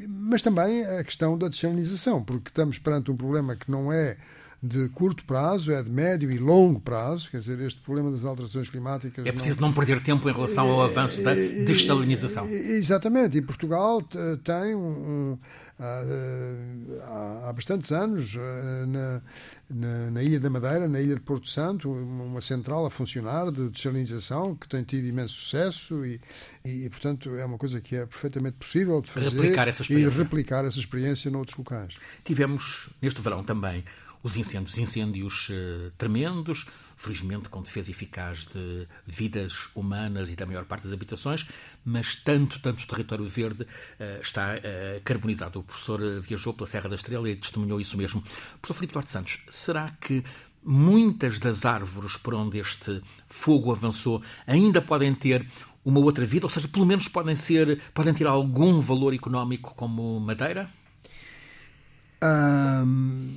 mas 0.09 0.41
também 0.41 0.85
a 0.85 1.05
questão 1.05 1.37
da 1.37 1.49
desalinização, 1.49 2.25
porque 2.25 2.49
estamos 2.49 2.79
perante 2.79 3.11
um 3.11 3.17
problema 3.17 3.55
que 3.55 3.71
não 3.71 3.93
é 3.93 4.17
de 4.63 4.89
curto 4.89 5.25
prazo, 5.25 5.71
é 5.73 5.83
de 5.83 5.91
médio 5.91 6.31
e 6.31 6.39
longo 6.39 6.81
prazo. 6.81 7.31
Quer 7.31 7.41
dizer, 7.41 7.61
este 7.61 7.81
problema 7.81 8.11
das 8.11 8.25
alterações 8.25 8.71
climáticas. 8.71 9.25
É 9.25 9.33
preciso 9.33 9.61
não, 9.61 9.69
não 9.69 9.75
perder 9.75 10.03
tempo 10.03 10.29
em 10.29 10.33
relação 10.33 10.69
ao 10.71 10.83
avanço 10.83 11.23
da 11.23 11.35
dessalinização. 11.35 12.49
Exatamente, 12.49 13.39
e 13.39 13.43
Portugal 13.43 14.03
tem 14.43 14.75
um. 14.75 15.39
há, 15.79 17.49
há, 17.49 17.53
bastantes 17.53 17.93
anos, 17.93 18.35
eh, 18.37 18.87
na, 18.87 19.23
na, 19.69 20.11
na, 20.11 20.23
Ilha 20.23 20.41
da 20.41 20.49
Madeira, 20.49 20.89
na 20.89 21.01
Ilha 21.01 21.15
de 21.15 21.21
Porto 21.21 21.49
Santo, 21.49 21.91
uma 21.91 22.41
central 22.41 22.87
a 22.87 22.91
funcionar 22.91 23.51
de 23.51 23.69
desalinização 23.69 24.55
que 24.55 24.69
tem 24.69 24.83
tido 24.83 25.07
imenso 25.07 25.35
sucesso 25.35 26.05
e, 26.07 26.21
e, 26.65 26.89
portanto, 26.89 27.35
é 27.35 27.45
uma 27.45 27.59
coisa 27.59 27.81
que 27.81 27.95
é 27.97 28.07
perfeitamente 28.07 28.57
possível 28.57 29.01
de 29.03 29.11
fazer 29.11 29.37
replicar 29.37 29.69
e 29.69 30.09
replicar 30.09 30.65
essa 30.65 30.79
experiência 30.79 31.31
noutros 31.31 31.57
locais. 31.59 31.97
Tivemos, 32.25 32.89
neste 33.03 33.21
verão 33.21 33.45
também, 33.45 33.85
os 34.27 34.37
incêndios, 34.37 34.77
incêndios 34.77 35.49
uh, 35.51 35.93
tremendos, 35.97 36.67
felizmente 36.97 37.49
com 37.49 37.63
defesa 37.63 37.93
eficaz 37.93 38.45
de 38.47 38.89
vidas 39.07 39.69
humanas 39.73 40.29
e 40.29 40.35
da 40.35 40.45
maior 40.45 40.65
parte 40.65 40.83
das 40.83 40.93
habitações, 40.93 41.47
mas 41.85 42.17
tanto, 42.17 42.59
tanto 42.59 42.85
território 42.89 43.25
verde 43.25 43.63
uh, 43.63 44.21
está 44.21 44.57
uh, 44.57 45.01
carbonizado. 45.05 45.61
O 45.61 45.63
professor 45.63 46.01
viajou 46.21 46.53
pela 46.53 46.67
Serra 46.67 46.89
da 46.89 46.97
Estrela 46.97 47.31
e 47.31 47.37
testemunhou 47.37 47.81
isso 47.81 47.97
mesmo. 47.97 48.21
Professor 48.61 48.75
Filipe 48.75 48.95
Duarte 48.95 49.11
Santos, 49.11 49.39
será 49.49 49.91
que 50.01 50.25
muitas 50.61 51.39
das 51.39 51.65
árvores 51.65 52.17
por 52.17 52.35
onde 52.35 52.59
este 52.59 53.01
fogo 53.29 53.71
avançou 53.71 54.21
ainda 54.45 54.83
podem 54.83 55.15
ter 55.15 55.47
uma 55.85 56.01
outra 56.01 56.27
vida, 56.27 56.47
ou 56.47 56.51
seja, 56.51 56.67
pelo 56.67 56.85
menos 56.85 57.07
podem 57.07 57.37
ser, 57.37 57.81
podem 57.95 58.13
ter 58.13 58.27
algum 58.27 58.81
valor 58.81 59.15
económico 59.15 59.73
como 59.77 60.19
madeira? 60.19 60.69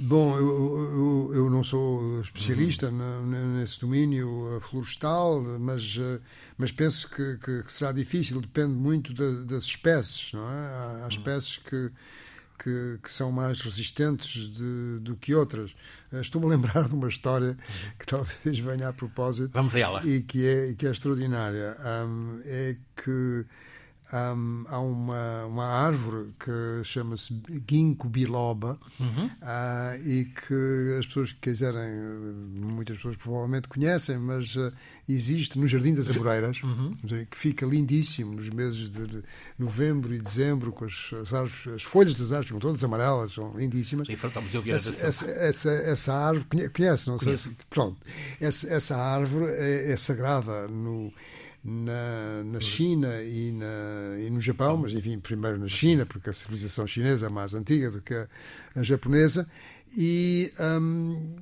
Bom, 0.01 0.37
eu, 0.37 0.47
eu, 0.47 1.31
eu, 1.35 1.49
não 1.49 1.63
sou 1.63 2.21
especialista 2.21 2.89
uhum. 2.89 3.57
nesse 3.57 3.79
domínio 3.79 4.55
eh, 4.55 4.59
florestal, 4.61 5.41
mas, 5.59 5.97
eh, 5.99 6.19
mas 6.57 6.71
penso 6.71 7.09
que, 7.09 7.37
que, 7.37 7.63
que 7.63 7.71
será 7.71 7.91
difícil, 7.91 8.39
depende 8.39 8.73
muito 8.73 9.13
das 9.45 9.65
espécies, 9.65 10.31
não 10.33 10.49
é? 10.49 10.67
Há, 10.67 10.99
uhum. 11.01 11.07
espécies 11.09 11.57
que, 11.57 11.91
que, 12.63 12.99
que, 13.03 13.11
são 13.11 13.31
mais 13.31 13.61
resistentes 13.61 14.47
de, 14.47 14.99
do 15.01 15.17
que 15.17 15.35
outras. 15.35 15.75
Eh, 16.13 16.21
estou-me 16.21 16.47
a 16.47 16.49
lembrar 16.49 16.87
de 16.87 16.93
uma 16.95 17.09
história 17.09 17.49
uhum. 17.49 17.91
que 17.99 18.05
talvez 18.07 18.59
venha 18.59 18.87
a 18.87 18.93
propósito. 18.93 19.51
Vamos 19.53 19.75
a 19.75 19.79
ela. 19.79 20.05
E 20.05 20.21
que 20.21 20.47
é, 20.47 20.73
que 20.73 20.87
é 20.87 20.91
extraordinária. 20.91 21.75
É 22.45 22.77
que 22.95 23.45
um, 24.11 24.63
há 24.67 24.79
uma, 24.79 25.45
uma 25.45 25.65
árvore 25.65 26.33
que 26.39 26.83
chama-se 26.83 27.33
ginkgo 27.69 28.09
biloba 28.09 28.79
uhum. 28.99 29.25
uh, 29.25 30.07
e 30.07 30.25
que 30.25 30.97
as 30.99 31.05
pessoas 31.05 31.31
que 31.31 31.39
quiserem, 31.39 31.91
muitas 32.55 32.97
pessoas 32.97 33.15
provavelmente 33.17 33.67
conhecem, 33.67 34.17
mas 34.17 34.55
uh, 34.55 34.73
existe 35.07 35.59
no 35.59 35.67
Jardim 35.67 35.93
das 35.93 36.09
Amoreiras, 36.09 36.61
uhum. 36.63 36.91
que 37.29 37.37
fica 37.37 37.65
lindíssimo 37.65 38.33
nos 38.33 38.49
meses 38.49 38.89
de 38.89 39.23
novembro 39.57 40.13
e 40.13 40.19
dezembro, 40.19 40.71
com 40.71 40.85
as, 40.85 41.11
as, 41.21 41.33
árvores, 41.33 41.75
as 41.75 41.83
folhas 41.83 42.17
das 42.17 42.31
árvores, 42.31 42.51
com 42.51 42.59
todas 42.59 42.83
amarelas, 42.83 43.33
são 43.33 43.55
lindíssimas. 43.55 44.09
E 44.09 44.13
enfrentamos 44.13 44.53
eu 44.53 44.63
essa, 44.67 45.05
essa, 45.05 45.25
essa, 45.25 45.69
essa 45.69 46.13
árvore, 46.13 46.69
conhece, 46.69 47.07
não 47.07 47.19
sei 47.19 47.37
se, 47.37 47.55
pronto, 47.69 47.97
essa, 48.41 48.67
essa 48.67 48.97
árvore 48.97 49.51
é, 49.51 49.91
é 49.91 49.97
sagrada 49.97 50.67
no 50.67 51.13
na, 51.63 52.43
na 52.43 52.59
China 52.59 53.21
e, 53.21 53.51
na, 53.51 54.19
e 54.19 54.29
no 54.29 54.39
Japão, 54.39 54.77
mas 54.77 54.93
enfim, 54.93 55.19
primeiro 55.19 55.57
na 55.59 55.67
China, 55.67 56.05
porque 56.05 56.29
a 56.29 56.33
civilização 56.33 56.87
chinesa 56.87 57.27
é 57.27 57.29
mais 57.29 57.53
antiga 57.53 57.91
do 57.91 58.01
que 58.01 58.13
a, 58.13 58.27
a 58.75 58.83
japonesa, 58.83 59.47
e 59.97 60.51
hum, 60.81 61.35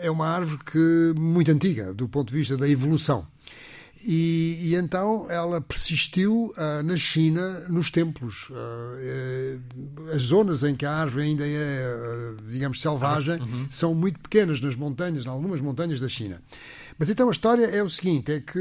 é 0.00 0.10
uma 0.10 0.28
árvore 0.28 0.60
que 0.64 1.14
muito 1.18 1.50
antiga 1.50 1.92
do 1.92 2.08
ponto 2.08 2.28
de 2.28 2.38
vista 2.38 2.56
da 2.56 2.68
evolução. 2.68 3.26
E, 4.06 4.58
e, 4.62 4.74
então 4.76 5.26
ela 5.28 5.60
persistiu 5.60 6.54
uh, 6.56 6.82
na 6.82 6.96
China 6.96 7.66
nos 7.68 7.90
templos. 7.90 8.48
Uh, 8.48 10.14
as 10.14 10.22
zonas 10.22 10.62
em 10.62 10.74
que 10.74 10.86
a 10.86 10.92
árvore 10.92 11.24
ainda 11.24 11.46
é, 11.46 12.32
uh, 12.38 12.42
digamos, 12.48 12.80
selvagem, 12.80 13.40
uhum. 13.40 13.66
são 13.70 13.94
muito 13.94 14.18
pequenas 14.20 14.60
nas 14.60 14.74
montanhas, 14.74 15.26
em 15.26 15.28
algumas 15.28 15.60
montanhas 15.60 16.00
da 16.00 16.08
China. 16.08 16.40
Mas 17.00 17.08
então 17.08 17.28
a 17.28 17.32
história 17.32 17.64
é 17.64 17.82
o 17.82 17.88
seguinte: 17.88 18.30
é 18.30 18.40
que 18.40 18.60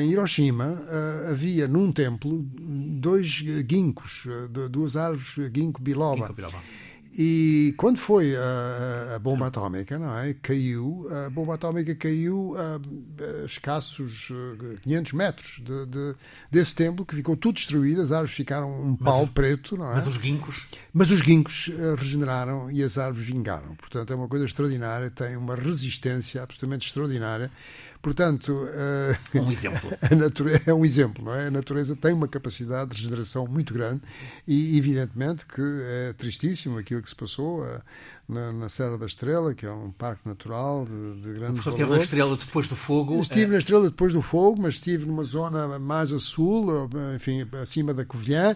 em 0.00 0.10
Hiroshima 0.10 0.68
uh, 0.68 1.30
havia 1.30 1.68
num 1.68 1.92
templo 1.92 2.42
dois 2.48 3.26
ginkgos, 3.28 4.24
uh, 4.24 4.48
duas 4.70 4.96
árvores 4.96 5.52
ginkgo 5.54 5.82
biloba. 5.82 6.32
biloba. 6.32 6.56
E 7.16 7.74
quando 7.76 7.98
foi 7.98 8.34
a, 8.36 9.14
a 9.14 9.18
bomba 9.20 9.46
atómica, 9.46 9.98
não 9.98 10.16
é? 10.18 10.34
Caiu, 10.34 11.06
a 11.26 11.30
bomba 11.30 11.54
atómica 11.54 11.94
caiu 11.94 12.56
a, 12.56 12.80
a 13.42 13.46
escassos 13.46 14.32
500 14.82 15.12
metros 15.12 15.60
de, 15.62 15.86
de, 15.86 16.14
desse 16.50 16.74
templo, 16.74 17.06
que 17.06 17.14
ficou 17.14 17.36
tudo 17.36 17.54
destruído, 17.54 18.02
as 18.02 18.10
árvores 18.10 18.34
ficaram 18.34 18.68
um 18.68 18.96
pau 18.96 19.20
mas, 19.20 19.30
preto, 19.30 19.76
não 19.76 19.92
é? 19.92 19.94
Mas 19.94 20.08
os 20.08 20.16
ginkgos? 20.16 20.66
Mas 20.92 21.10
os 21.12 21.20
ginkgos 21.20 21.70
regeneraram 21.96 22.68
e 22.70 22.82
as 22.82 22.98
árvores 22.98 23.26
vingaram. 23.26 23.76
Portanto, 23.76 24.12
é 24.12 24.16
uma 24.16 24.28
coisa 24.28 24.44
extraordinária, 24.44 25.08
tem 25.08 25.36
uma 25.36 25.54
resistência 25.54 26.42
absolutamente 26.42 26.88
extraordinária. 26.88 27.50
Portanto, 28.04 28.52
uh, 28.52 29.40
um 29.40 29.50
exemplo. 29.50 29.90
A 30.12 30.14
natureza, 30.14 30.62
é 30.66 30.74
um 30.74 30.84
exemplo, 30.84 31.24
não 31.24 31.34
é? 31.34 31.46
A 31.46 31.50
natureza 31.50 31.96
tem 31.96 32.12
uma 32.12 32.28
capacidade 32.28 32.90
de 32.90 32.96
regeneração 32.96 33.46
muito 33.46 33.72
grande 33.72 34.02
e, 34.46 34.76
evidentemente, 34.76 35.46
que 35.46 35.62
é 35.62 36.12
tristíssimo 36.12 36.76
aquilo 36.76 37.00
que 37.00 37.08
se 37.08 37.16
passou 37.16 37.62
uh, 37.62 37.80
na, 38.28 38.52
na, 38.52 38.68
Serra 38.68 38.98
da 38.98 39.06
Estrela, 39.06 39.54
que 39.54 39.64
é 39.64 39.72
um 39.72 39.90
parque 39.90 40.28
natural 40.28 40.84
de, 40.84 41.22
de 41.22 41.32
grande 41.32 41.58
valor. 41.58 41.70
esteve 41.70 41.90
na 41.90 41.96
Estrela 41.96 42.36
depois 42.36 42.68
do 42.68 42.76
fogo? 42.76 43.18
Estive 43.18 43.46
é... 43.46 43.48
na 43.48 43.58
Estrela 43.58 43.84
depois 43.84 44.12
do 44.12 44.20
fogo, 44.20 44.60
mas 44.60 44.74
estive 44.74 45.06
numa 45.06 45.24
zona 45.24 45.78
mais 45.78 46.12
a 46.12 46.18
sul, 46.18 46.90
enfim, 47.16 47.48
acima 47.62 47.94
da 47.94 48.04
Covilhã. 48.04 48.54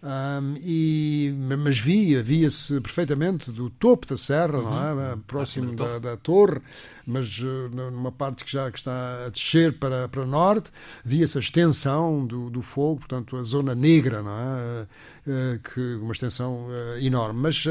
Um, 0.00 0.54
e, 0.58 1.34
mas 1.58 1.76
via, 1.78 2.22
via-se 2.22 2.80
perfeitamente 2.80 3.50
do 3.50 3.68
topo 3.68 4.06
da 4.06 4.16
serra, 4.16 4.58
uhum. 4.58 4.64
não 4.64 5.12
é? 5.12 5.16
próximo 5.26 5.74
da, 5.74 5.98
da, 5.98 6.16
torre, 6.16 6.60
mas 7.08 7.38
uh, 7.38 7.68
numa 7.90 8.12
parte 8.12 8.44
que 8.44 8.52
já 8.52 8.70
que 8.70 8.78
está 8.78 9.26
a 9.26 9.30
descer 9.30 9.78
para, 9.78 10.08
para 10.08 10.24
norte, 10.26 10.70
via-se 11.04 11.38
a 11.38 11.40
extensão 11.40 12.26
do, 12.26 12.50
do 12.50 12.62
fogo, 12.62 13.00
portanto 13.00 13.36
a 13.36 13.42
zona 13.42 13.74
negra, 13.74 14.22
não 14.22 14.32
é? 14.32 14.86
Uh, 15.26 15.58
que 15.60 15.94
uma 15.96 16.12
extensão 16.12 16.66
uh, 16.66 16.98
enorme. 17.00 17.40
Mas 17.40 17.64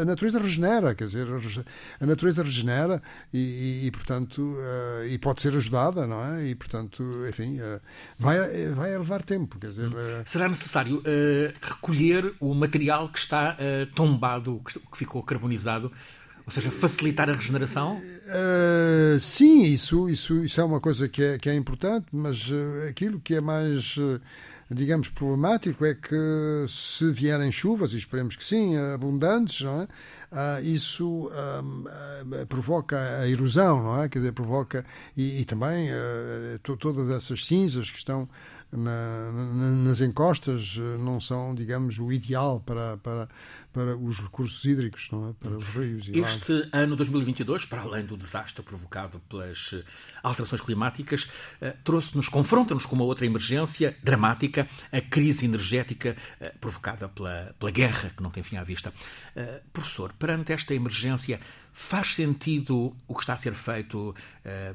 a 0.00 0.04
natureza 0.04 0.38
regenera, 0.38 0.94
quer 0.94 1.04
dizer, 1.04 1.26
a 2.00 2.06
natureza 2.06 2.42
regenera 2.42 3.02
e, 3.32 3.38
e, 3.38 3.86
e 3.86 3.90
portanto, 3.90 4.56
e 5.10 5.18
pode 5.18 5.42
ser 5.42 5.54
ajudada, 5.54 6.06
não 6.06 6.22
é? 6.22 6.46
E, 6.48 6.54
portanto, 6.54 7.02
enfim, 7.28 7.58
vai, 8.18 8.38
vai 8.70 8.96
levar 8.96 9.22
tempo, 9.22 9.58
quer 9.58 9.68
dizer... 9.68 9.90
Será 10.24 10.48
necessário 10.48 11.02
recolher 11.60 12.34
o 12.40 12.54
material 12.54 13.08
que 13.08 13.18
está 13.18 13.56
uh, 13.56 13.86
tombado, 13.94 14.60
que 14.64 14.98
ficou 14.98 15.22
carbonizado, 15.22 15.90
ou 16.46 16.52
seja, 16.52 16.70
facilitar 16.70 17.28
a 17.30 17.32
regeneração? 17.32 17.96
Uh, 17.96 19.18
sim, 19.18 19.62
isso, 19.62 20.08
isso, 20.08 20.44
isso 20.44 20.60
é 20.60 20.64
uma 20.64 20.80
coisa 20.80 21.08
que 21.08 21.22
é, 21.22 21.38
que 21.38 21.48
é 21.48 21.54
importante, 21.54 22.06
mas 22.12 22.48
uh, 22.50 22.88
aquilo 22.88 23.18
que 23.18 23.34
é 23.34 23.40
mais, 23.40 23.96
uh, 23.96 24.20
digamos, 24.70 25.08
problemático 25.08 25.84
é 25.84 25.94
que 25.94 26.66
se 26.68 27.10
vierem 27.12 27.50
chuvas, 27.50 27.92
e 27.92 27.98
esperemos 27.98 28.36
que 28.36 28.44
sim, 28.44 28.76
abundantes, 28.76 29.64
é? 29.64 30.62
isso 30.62 31.30
provoca 32.48 33.20
a 33.20 33.28
erosão, 33.28 33.82
não 33.82 34.02
é? 34.02 34.08
Quer 34.08 34.18
dizer, 34.18 34.32
provoca, 34.32 34.84
e, 35.16 35.42
e 35.42 35.44
também 35.44 35.90
todas 36.78 37.08
essas 37.08 37.46
cinzas 37.46 37.88
que 37.88 37.98
estão 37.98 38.28
na, 38.76 39.30
na, 39.32 39.70
nas 39.70 40.00
encostas 40.00 40.76
eh, 40.78 40.98
não 40.98 41.20
são, 41.20 41.54
digamos, 41.54 41.98
o 41.98 42.12
ideal 42.12 42.60
para, 42.60 42.96
para, 42.98 43.28
para 43.72 43.96
os 43.96 44.20
recursos 44.20 44.64
hídricos, 44.64 45.08
não 45.10 45.30
é? 45.30 45.32
para 45.34 45.56
os 45.56 45.64
rios. 45.68 46.08
E 46.08 46.18
este 46.18 46.68
ano 46.72 46.96
2022, 46.96 47.66
para 47.66 47.82
além 47.82 48.04
do 48.04 48.16
desastre 48.16 48.64
provocado 48.64 49.20
pelas 49.28 49.70
eh, 49.72 49.84
alterações 50.22 50.60
climáticas, 50.60 51.28
eh, 51.60 51.76
trouxe-nos, 51.84 52.28
confronta-nos 52.28 52.84
com 52.86 52.96
uma 52.96 53.04
outra 53.04 53.24
emergência 53.24 53.96
dramática, 54.02 54.68
a 54.92 55.00
crise 55.00 55.44
energética 55.44 56.16
provocada 56.60 57.08
pela, 57.08 57.54
pela 57.58 57.70
guerra, 57.70 58.10
que 58.16 58.22
não 58.22 58.30
tem 58.30 58.42
fim 58.42 58.56
à 58.56 58.64
vista. 58.64 58.92
Professor, 59.72 60.12
perante 60.12 60.52
esta 60.52 60.74
emergência, 60.74 61.40
Faz 61.76 62.14
sentido 62.14 62.94
o 63.08 63.14
que 63.16 63.22
está 63.22 63.32
a 63.32 63.36
ser 63.36 63.52
feito 63.52 64.14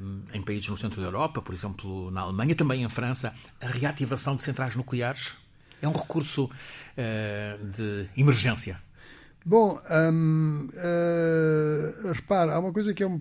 um, 0.02 0.22
em 0.34 0.42
países 0.42 0.68
no 0.68 0.76
centro 0.76 1.00
da 1.00 1.06
Europa, 1.06 1.40
por 1.40 1.54
exemplo, 1.54 2.10
na 2.10 2.20
Alemanha, 2.20 2.54
também 2.54 2.82
em 2.82 2.88
França, 2.90 3.34
a 3.58 3.66
reativação 3.66 4.36
de 4.36 4.42
centrais 4.42 4.76
nucleares? 4.76 5.34
É 5.80 5.88
um 5.88 5.92
recurso 5.92 6.44
uh, 6.44 7.66
de 7.70 8.06
emergência? 8.14 8.78
Bom, 9.42 9.80
hum, 10.12 10.68
uh, 10.74 12.12
repara, 12.12 12.52
há 12.52 12.58
uma 12.58 12.70
coisa 12.70 12.92
que 12.92 13.02
é, 13.02 13.06
um, 13.06 13.18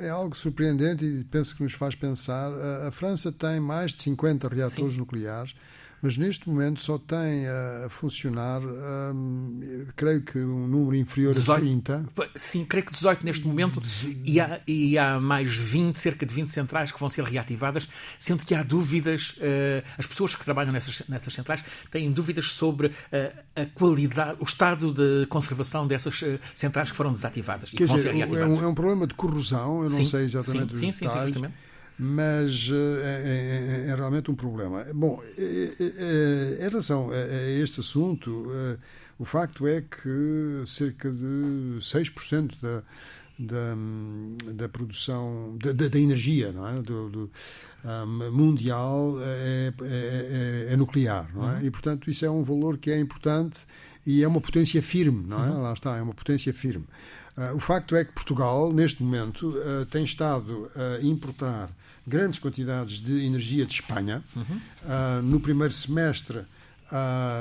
é, 0.00 0.06
é, 0.06 0.08
algo 0.08 0.34
surpreendente 0.34 1.04
e 1.04 1.22
penso 1.24 1.54
que 1.54 1.62
nos 1.62 1.74
faz 1.74 1.94
pensar. 1.94 2.50
A, 2.50 2.88
a 2.88 2.90
França 2.90 3.30
tem 3.30 3.60
mais 3.60 3.94
de 3.94 4.00
50 4.04 4.48
reatores 4.48 4.94
Sim. 4.94 5.00
nucleares 5.00 5.54
mas 6.02 6.16
neste 6.16 6.48
momento 6.48 6.80
só 6.80 6.98
tem 6.98 7.46
a 7.46 7.88
funcionar, 7.88 8.60
hum, 8.60 9.60
creio 9.94 10.20
que 10.20 10.36
um 10.38 10.66
número 10.66 10.96
inferior 10.96 11.32
18, 11.32 11.52
a 11.52 11.60
30. 11.60 12.06
Sim, 12.34 12.64
creio 12.64 12.84
que 12.84 12.92
18 12.92 13.24
neste 13.24 13.46
momento, 13.46 13.80
e 14.24 14.40
há, 14.40 14.60
e 14.66 14.98
há 14.98 15.20
mais 15.20 15.56
20, 15.56 15.96
cerca 15.96 16.26
de 16.26 16.34
20 16.34 16.48
centrais 16.48 16.90
que 16.90 16.98
vão 16.98 17.08
ser 17.08 17.22
reativadas, 17.22 17.88
sendo 18.18 18.44
que 18.44 18.52
há 18.52 18.64
dúvidas, 18.64 19.36
uh, 19.38 19.86
as 19.96 20.04
pessoas 20.04 20.34
que 20.34 20.44
trabalham 20.44 20.72
nessas, 20.72 21.02
nessas 21.08 21.32
centrais 21.32 21.64
têm 21.88 22.10
dúvidas 22.10 22.50
sobre 22.50 22.88
uh, 22.88 22.92
a 23.54 23.66
qualidade, 23.66 24.38
o 24.40 24.44
estado 24.44 24.92
de 24.92 25.26
conservação 25.26 25.86
dessas 25.86 26.20
uh, 26.22 26.40
centrais 26.52 26.90
que 26.90 26.96
foram 26.96 27.12
desativadas. 27.12 27.70
Quer 27.70 27.84
dizer, 27.84 28.08
é 28.08 28.26
um, 28.26 28.60
é 28.60 28.66
um, 28.66 28.74
problema 28.74 29.06
de 29.06 29.14
corrosão, 29.14 29.84
eu 29.84 29.90
não 29.90 29.98
sim, 29.98 30.04
sei 30.04 30.24
exatamente 30.24 30.76
sim, 30.76 30.90
os 30.90 30.96
sim, 30.96 31.06
detalhes. 31.06 31.34
Sim, 31.34 31.44
sim, 31.44 31.52
mas 32.04 32.68
é, 32.68 33.84
é, 33.84 33.90
é, 33.90 33.94
realmente 33.94 34.28
um 34.28 34.34
problema. 34.34 34.84
Bom, 34.92 35.22
em 35.38 36.68
relação 36.68 37.10
a, 37.10 37.50
este 37.62 37.78
assunto, 37.78 38.50
o 39.18 39.24
facto 39.24 39.68
é 39.68 39.82
que 39.82 40.64
cerca 40.66 41.12
de 41.12 41.78
6% 41.78 42.60
da, 42.60 42.82
da, 43.38 44.52
da 44.52 44.68
produção, 44.68 45.56
da, 45.62 45.88
da, 45.88 45.98
energia 45.98 46.50
não 46.50 46.66
é? 46.66 46.82
do, 46.82 47.08
do 47.08 47.30
um, 47.84 48.32
mundial 48.32 49.16
é, 49.20 49.72
é, 49.82 50.72
é, 50.72 50.76
nuclear, 50.76 51.30
não 51.32 51.48
é? 51.48 51.54
Uhum. 51.54 51.66
E, 51.66 51.70
portanto, 51.70 52.10
isso 52.10 52.24
é 52.24 52.30
um 52.30 52.42
valor 52.42 52.78
que 52.78 52.90
é 52.90 52.98
importante 52.98 53.60
e 54.06 54.22
é 54.22 54.28
uma 54.28 54.40
potência 54.40 54.82
firme, 54.82 55.24
não 55.26 55.44
é? 55.44 55.48
Uhum. 55.48 55.62
Lá 55.62 55.72
está, 55.72 55.96
é 55.96 56.02
uma 56.02 56.14
potência 56.14 56.52
firme. 56.52 56.84
Uh, 57.36 57.56
o 57.56 57.60
facto 57.60 57.96
é 57.96 58.04
que 58.04 58.12
Portugal, 58.12 58.72
neste 58.72 59.02
momento, 59.02 59.48
uh, 59.50 59.86
tem 59.86 60.04
estado 60.04 60.70
a 60.74 61.04
importar 61.04 61.70
grandes 62.06 62.38
quantidades 62.38 63.00
de 63.00 63.24
energia 63.24 63.64
de 63.64 63.74
Espanha. 63.74 64.22
Uhum. 64.34 64.42
Uh, 64.42 65.22
no 65.22 65.40
primeiro 65.40 65.72
semestre, 65.72 66.44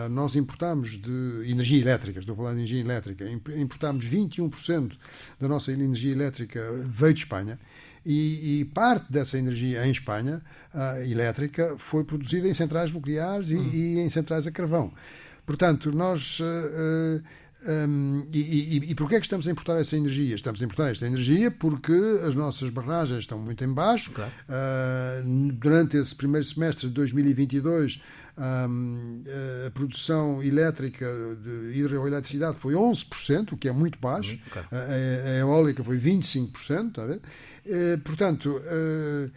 nós 0.09 0.37
importámos 0.37 0.91
de 0.91 1.43
energia 1.45 1.81
elétrica, 1.81 2.19
estou 2.19 2.31
a 2.31 2.37
falar 2.37 2.51
de 2.51 2.59
energia 2.59 2.79
elétrica, 2.79 3.25
importámos 3.57 4.05
21% 4.05 4.93
da 5.41 5.47
nossa 5.49 5.73
energia 5.73 6.13
elétrica 6.13 6.61
veio 6.87 7.13
de 7.13 7.19
Espanha. 7.19 7.59
E, 8.05 8.61
e, 8.61 8.65
parte 8.65 9.11
dessa 9.11 9.37
energia 9.37 9.85
em 9.85 9.91
Espanha, 9.91 10.41
uh, 10.73 11.03
elétrica, 11.03 11.75
foi 11.77 12.03
produzida 12.03 12.47
em 12.47 12.53
centrais 12.53 12.91
nucleares 12.91 13.51
e, 13.51 13.55
uhum. 13.55 13.69
e 13.73 13.99
em 13.99 14.09
centrais 14.09 14.47
a 14.47 14.51
carvão. 14.51 14.91
Portanto, 15.45 15.91
nós 15.91 16.39
uh, 16.39 17.21
um, 17.67 18.27
e, 18.33 18.39
e, 18.39 18.91
e 18.91 18.95
porquê 18.95 19.15
é 19.15 19.19
que 19.19 19.25
estamos 19.25 19.47
a 19.47 19.51
importar 19.51 19.77
essa 19.77 19.95
energia? 19.95 20.33
Estamos 20.33 20.61
a 20.61 20.65
importar 20.65 20.89
esta 20.89 21.05
energia 21.05 21.51
porque 21.51 21.93
as 22.27 22.33
nossas 22.33 22.71
barragens 22.71 23.19
estão 23.19 23.37
muito 23.37 23.63
em 23.63 23.71
baixo. 23.71 24.11
Claro. 24.11 24.31
Uh, 24.49 25.51
durante 25.53 25.97
esse 25.97 26.15
primeiro 26.15 26.45
semestre 26.45 26.87
de 26.87 26.93
2022, 26.93 28.01
um, 28.37 29.21
a 29.67 29.71
produção 29.71 30.41
elétrica 30.41 31.05
de 31.43 31.77
hidroeletricidade 31.77 32.57
foi 32.57 32.73
11%, 32.73 33.53
o 33.53 33.57
que 33.57 33.67
é 33.67 33.71
muito 33.71 33.99
baixo. 33.99 34.39
Claro. 34.49 34.67
A, 34.71 35.29
a, 35.29 35.37
eólica 35.37 35.83
foi 35.83 35.99
25%. 35.99 36.87
Está 36.87 37.03
a 37.03 37.07
ver? 37.07 37.21
Uh, 37.65 37.99
portanto... 37.99 38.49
Uh, 38.49 39.31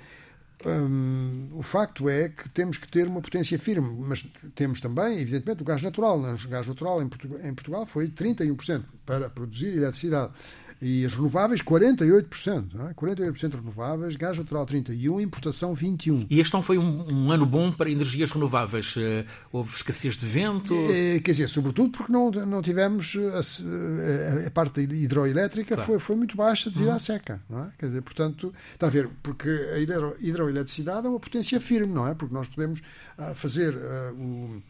Hum, 0.67 1.51
o 1.53 1.63
facto 1.63 2.09
é 2.09 2.31
que 2.31 2.49
temos 2.49 2.79
que 2.79 2.89
ter 2.89 3.07
uma 3.07 3.21
potência 3.21 3.59
firme, 3.59 3.95
mas 4.01 4.23
temos 4.55 4.81
também, 4.81 5.19
evidentemente, 5.21 5.63
o 5.63 5.65
gás 5.65 5.83
natural. 5.83 6.19
O 6.19 6.49
gás 6.49 6.67
natural 6.67 7.03
em 7.03 7.09
Portugal, 7.09 7.39
em 7.43 7.55
Portugal 7.55 7.87
foi 7.87 8.09
31% 8.09 8.85
para 9.05 9.29
produzir 9.29 9.77
eletricidade. 9.77 10.33
E 10.87 11.03
as 11.03 11.15
renováveis, 11.15 11.63
48%. 11.63 12.75
Não 12.75 12.91
é? 12.91 12.93
48% 12.93 13.55
renováveis, 13.55 14.17
gás 14.17 14.37
natural 14.39 14.67
31%, 14.67 15.23
importação 15.23 15.75
21%. 15.75 16.27
E 16.29 16.39
este 16.39 16.53
não 16.53 16.63
foi 16.63 16.77
um, 16.77 17.11
um 17.11 17.33
ano 17.33 17.47
bom 17.47 17.73
para 17.73 17.91
energias 17.91 18.31
renováveis? 18.31 18.95
Uh, 18.95 19.25
houve 19.51 19.75
escassez 19.75 20.15
de 20.15 20.27
vento? 20.27 20.75
É, 20.91 21.21
quer 21.21 21.31
dizer, 21.31 21.49
sobretudo 21.49 21.91
porque 21.91 22.13
não, 22.13 22.31
não 22.31 22.61
tivemos. 22.61 23.17
A, 23.17 24.45
a, 24.45 24.47
a 24.47 24.51
parte 24.51 24.83
hidroelétrica 24.83 25.75
claro. 25.75 25.91
foi, 25.91 25.99
foi 25.99 26.17
muito 26.17 26.37
baixa 26.37 26.69
devido 26.69 26.89
uhum. 26.89 26.97
à 26.97 26.99
seca. 26.99 27.41
Não 27.49 27.65
é? 27.65 27.71
Quer 27.79 27.87
dizer, 27.87 28.03
portanto, 28.03 28.53
está 28.75 28.87
a 28.87 28.91
ver, 28.91 29.09
porque 29.23 29.49
a 29.49 29.79
hidro, 29.79 30.15
hidroeletricidade 30.21 31.07
é 31.07 31.09
uma 31.09 31.19
potência 31.19 31.59
firme, 31.63 31.95
não 31.95 32.07
é? 32.07 32.13
Porque 32.15 32.35
nós 32.35 32.47
podemos 32.47 32.81
uh, 33.19 33.35
fazer 33.35 33.75
o 34.19 34.61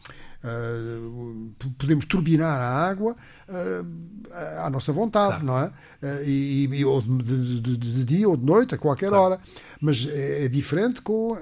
Uh, 0.45 1.55
podemos 1.79 2.05
turbinar 2.05 2.61
a 2.61 2.69
água 2.69 3.17
uh, 3.49 4.63
à 4.63 4.69
nossa 4.69 4.93
vontade, 4.93 5.41
claro. 5.41 5.47
não 5.47 5.59
é? 5.59 5.67
Uh, 5.67 6.25
e, 6.27 6.69
e, 6.71 6.85
ou 6.85 7.01
de, 7.01 7.61
de, 7.63 7.77
de, 7.79 8.05
dia 8.05 8.29
ou 8.29 8.37
de 8.37 8.45
noite, 8.45 8.75
a 8.75 8.79
qualquer 8.79 9.09
claro. 9.09 9.25
hora. 9.25 9.41
Mas 9.81 10.07
é, 10.07 10.45
é 10.45 10.49
diferente 10.49 11.01
com, 11.01 11.35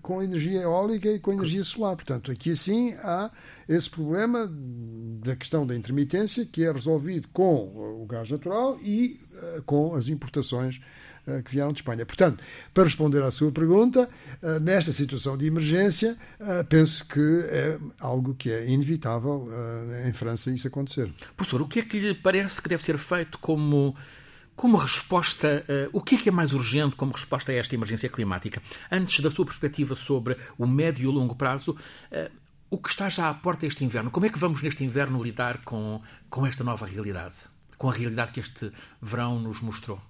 com 0.00 0.20
a 0.20 0.24
energia 0.24 0.62
eólica 0.62 1.08
e 1.08 1.18
com 1.18 1.32
a 1.32 1.34
energia 1.34 1.64
solar. 1.64 1.96
Portanto, 1.96 2.30
aqui 2.30 2.52
assim 2.52 2.94
há 3.02 3.30
esse 3.68 3.90
problema 3.90 4.48
da 5.24 5.34
questão 5.34 5.66
da 5.66 5.74
intermitência 5.74 6.46
que 6.46 6.64
é 6.64 6.70
resolvido 6.70 7.28
com 7.32 8.02
o 8.02 8.06
gás 8.08 8.30
natural 8.30 8.76
e 8.80 9.16
com 9.66 9.94
as 9.94 10.08
importações 10.08 10.80
que 11.44 11.50
vieram 11.50 11.72
de 11.72 11.78
Espanha. 11.78 12.06
Portanto, 12.06 12.42
para 12.72 12.84
responder 12.84 13.22
à 13.22 13.30
sua 13.30 13.50
pergunta, 13.50 14.08
eh, 14.42 14.60
nesta 14.60 14.92
situação 14.92 15.36
de 15.36 15.46
emergência, 15.46 16.16
eh, 16.38 16.62
penso 16.64 17.04
que 17.06 17.20
é 17.50 17.78
algo 18.00 18.34
que 18.34 18.50
é 18.50 18.68
inevitável 18.68 19.48
em 20.06 20.12
França 20.12 20.50
isso 20.50 20.68
acontecer. 20.68 21.12
Professor, 21.36 21.62
o 21.62 21.68
que 21.68 21.80
é 21.80 21.82
que 21.82 21.98
lhe 21.98 22.14
parece 22.14 22.60
que 22.60 22.68
deve 22.68 22.82
ser 22.82 22.98
feito 22.98 23.38
como 23.38 23.94
como 24.56 24.78
resposta, 24.78 25.64
uh, 25.68 25.90
o 25.92 26.00
que 26.00 26.14
é 26.14 26.18
que 26.18 26.28
é 26.30 26.32
mais 26.32 26.54
urgente 26.54 26.96
como 26.96 27.12
resposta 27.12 27.52
a 27.52 27.54
esta 27.54 27.74
emergência 27.74 28.08
climática? 28.08 28.62
Antes 28.90 29.20
da 29.20 29.30
sua 29.30 29.44
perspectiva 29.44 29.94
sobre 29.94 30.34
o 30.56 30.66
médio 30.66 31.04
e 31.04 31.06
o 31.06 31.10
longo 31.10 31.36
prazo, 31.36 31.72
uh, 31.72 32.32
o 32.70 32.78
que 32.78 32.88
está 32.88 33.08
já 33.08 33.28
à 33.28 33.34
porta 33.34 33.66
este 33.66 33.84
inverno? 33.84 34.10
Como 34.10 34.26
é 34.26 34.30
que 34.30 34.38
vamos 34.38 34.62
neste 34.62 34.82
inverno 34.82 35.22
lidar 35.22 35.62
com, 35.62 36.00
com 36.30 36.46
esta 36.46 36.64
nova 36.64 36.86
realidade? 36.86 37.34
Com 37.76 37.90
a 37.90 37.92
realidade 37.92 38.32
que 38.32 38.40
este 38.40 38.72
verão 39.00 39.38
nos 39.38 39.60
mostrou? 39.60 40.00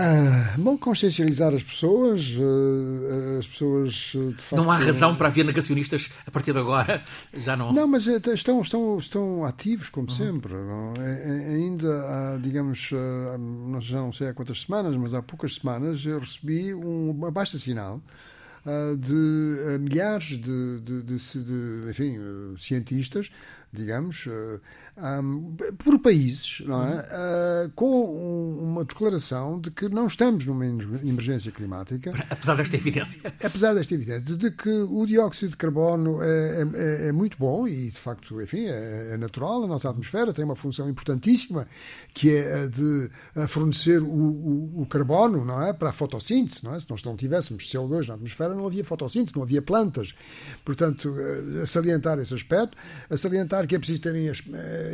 Ah, 0.00 0.54
bom, 0.56 0.78
consciencializar 0.78 1.52
as 1.52 1.62
pessoas, 1.64 2.36
uh, 2.36 3.38
as 3.40 3.46
pessoas 3.48 3.92
de 3.92 4.34
facto, 4.36 4.62
Não 4.62 4.70
há 4.70 4.76
razão 4.76 5.16
para 5.16 5.26
haver 5.26 5.44
negacionistas 5.44 6.08
a 6.24 6.30
partir 6.30 6.52
de 6.52 6.60
agora, 6.60 7.02
já 7.34 7.56
não. 7.56 7.72
Não, 7.72 7.88
mas 7.88 8.06
eh, 8.06 8.20
estão, 8.32 8.60
estão, 8.60 8.96
estão 8.96 9.44
ativos, 9.44 9.90
como 9.90 10.06
uhum. 10.08 10.14
sempre. 10.14 10.54
Não? 10.54 10.94
É, 11.02 11.50
é, 11.50 11.54
ainda 11.56 11.88
há, 11.88 12.38
digamos, 12.40 12.92
uh, 12.92 13.80
já 13.80 13.98
não 13.98 14.12
sei 14.12 14.28
há 14.28 14.34
quantas 14.34 14.62
semanas, 14.62 14.96
mas 14.96 15.12
há 15.14 15.20
poucas 15.20 15.56
semanas 15.56 16.06
eu 16.06 16.20
recebi 16.20 16.72
um 16.72 17.26
abaixo 17.26 17.58
sinal 17.58 18.00
de 18.98 19.78
milhares 19.80 20.38
de, 20.38 20.80
de, 20.80 21.02
de, 21.02 21.16
de 21.16 21.90
enfim, 21.90 22.18
cientistas 22.58 23.30
digamos, 23.72 24.26
um, 24.98 25.54
por 25.78 25.98
países, 26.00 26.62
não 26.66 26.82
é? 26.82 26.98
Uh, 26.98 27.70
com 27.74 28.58
uma 28.58 28.84
declaração 28.84 29.60
de 29.60 29.70
que 29.70 29.88
não 29.88 30.06
estamos 30.06 30.44
numa 30.46 30.66
emergência 30.66 31.52
climática. 31.52 32.12
Apesar 32.28 32.56
desta 32.56 32.76
evidência. 32.76 33.20
Apesar 33.42 33.74
desta 33.74 33.94
evidência, 33.94 34.36
de 34.36 34.50
que 34.50 34.70
o 34.70 35.06
dióxido 35.06 35.50
de 35.50 35.56
carbono 35.56 36.22
é, 36.22 36.62
é, 36.74 37.08
é 37.08 37.12
muito 37.12 37.38
bom 37.38 37.66
e, 37.66 37.90
de 37.90 37.98
facto, 37.98 38.40
enfim, 38.42 38.66
é, 38.66 39.10
é, 39.12 39.16
natural. 39.16 39.64
A 39.64 39.66
nossa 39.66 39.88
atmosfera 39.88 40.32
tem 40.32 40.44
uma 40.44 40.56
função 40.56 40.88
importantíssima 40.88 41.66
que 42.12 42.34
é 42.34 42.62
a 42.62 42.66
de 42.66 43.10
fornecer 43.48 44.02
o, 44.02 44.06
o, 44.06 44.82
o, 44.82 44.86
carbono, 44.86 45.44
não 45.44 45.62
é? 45.62 45.72
Para 45.72 45.90
a 45.90 45.92
fotossíntese, 45.92 46.64
não 46.64 46.74
é? 46.74 46.80
Se 46.80 46.88
nós 46.90 47.02
não 47.02 47.16
tivéssemos 47.16 47.64
CO2 47.64 48.08
na 48.08 48.14
atmosfera, 48.14 48.54
não 48.54 48.66
havia 48.66 48.84
fotossíntese, 48.84 49.36
não 49.36 49.42
havia 49.42 49.62
plantas. 49.62 50.14
Portanto, 50.64 51.14
a 51.62 51.66
salientar 51.66 52.18
esse 52.18 52.34
aspecto, 52.34 52.76
a 53.08 53.16
salientar 53.16 53.66
que 53.66 53.74
é 53.74 53.78
preciso 53.78 54.02
ter 54.02 54.14
em, 54.14 54.28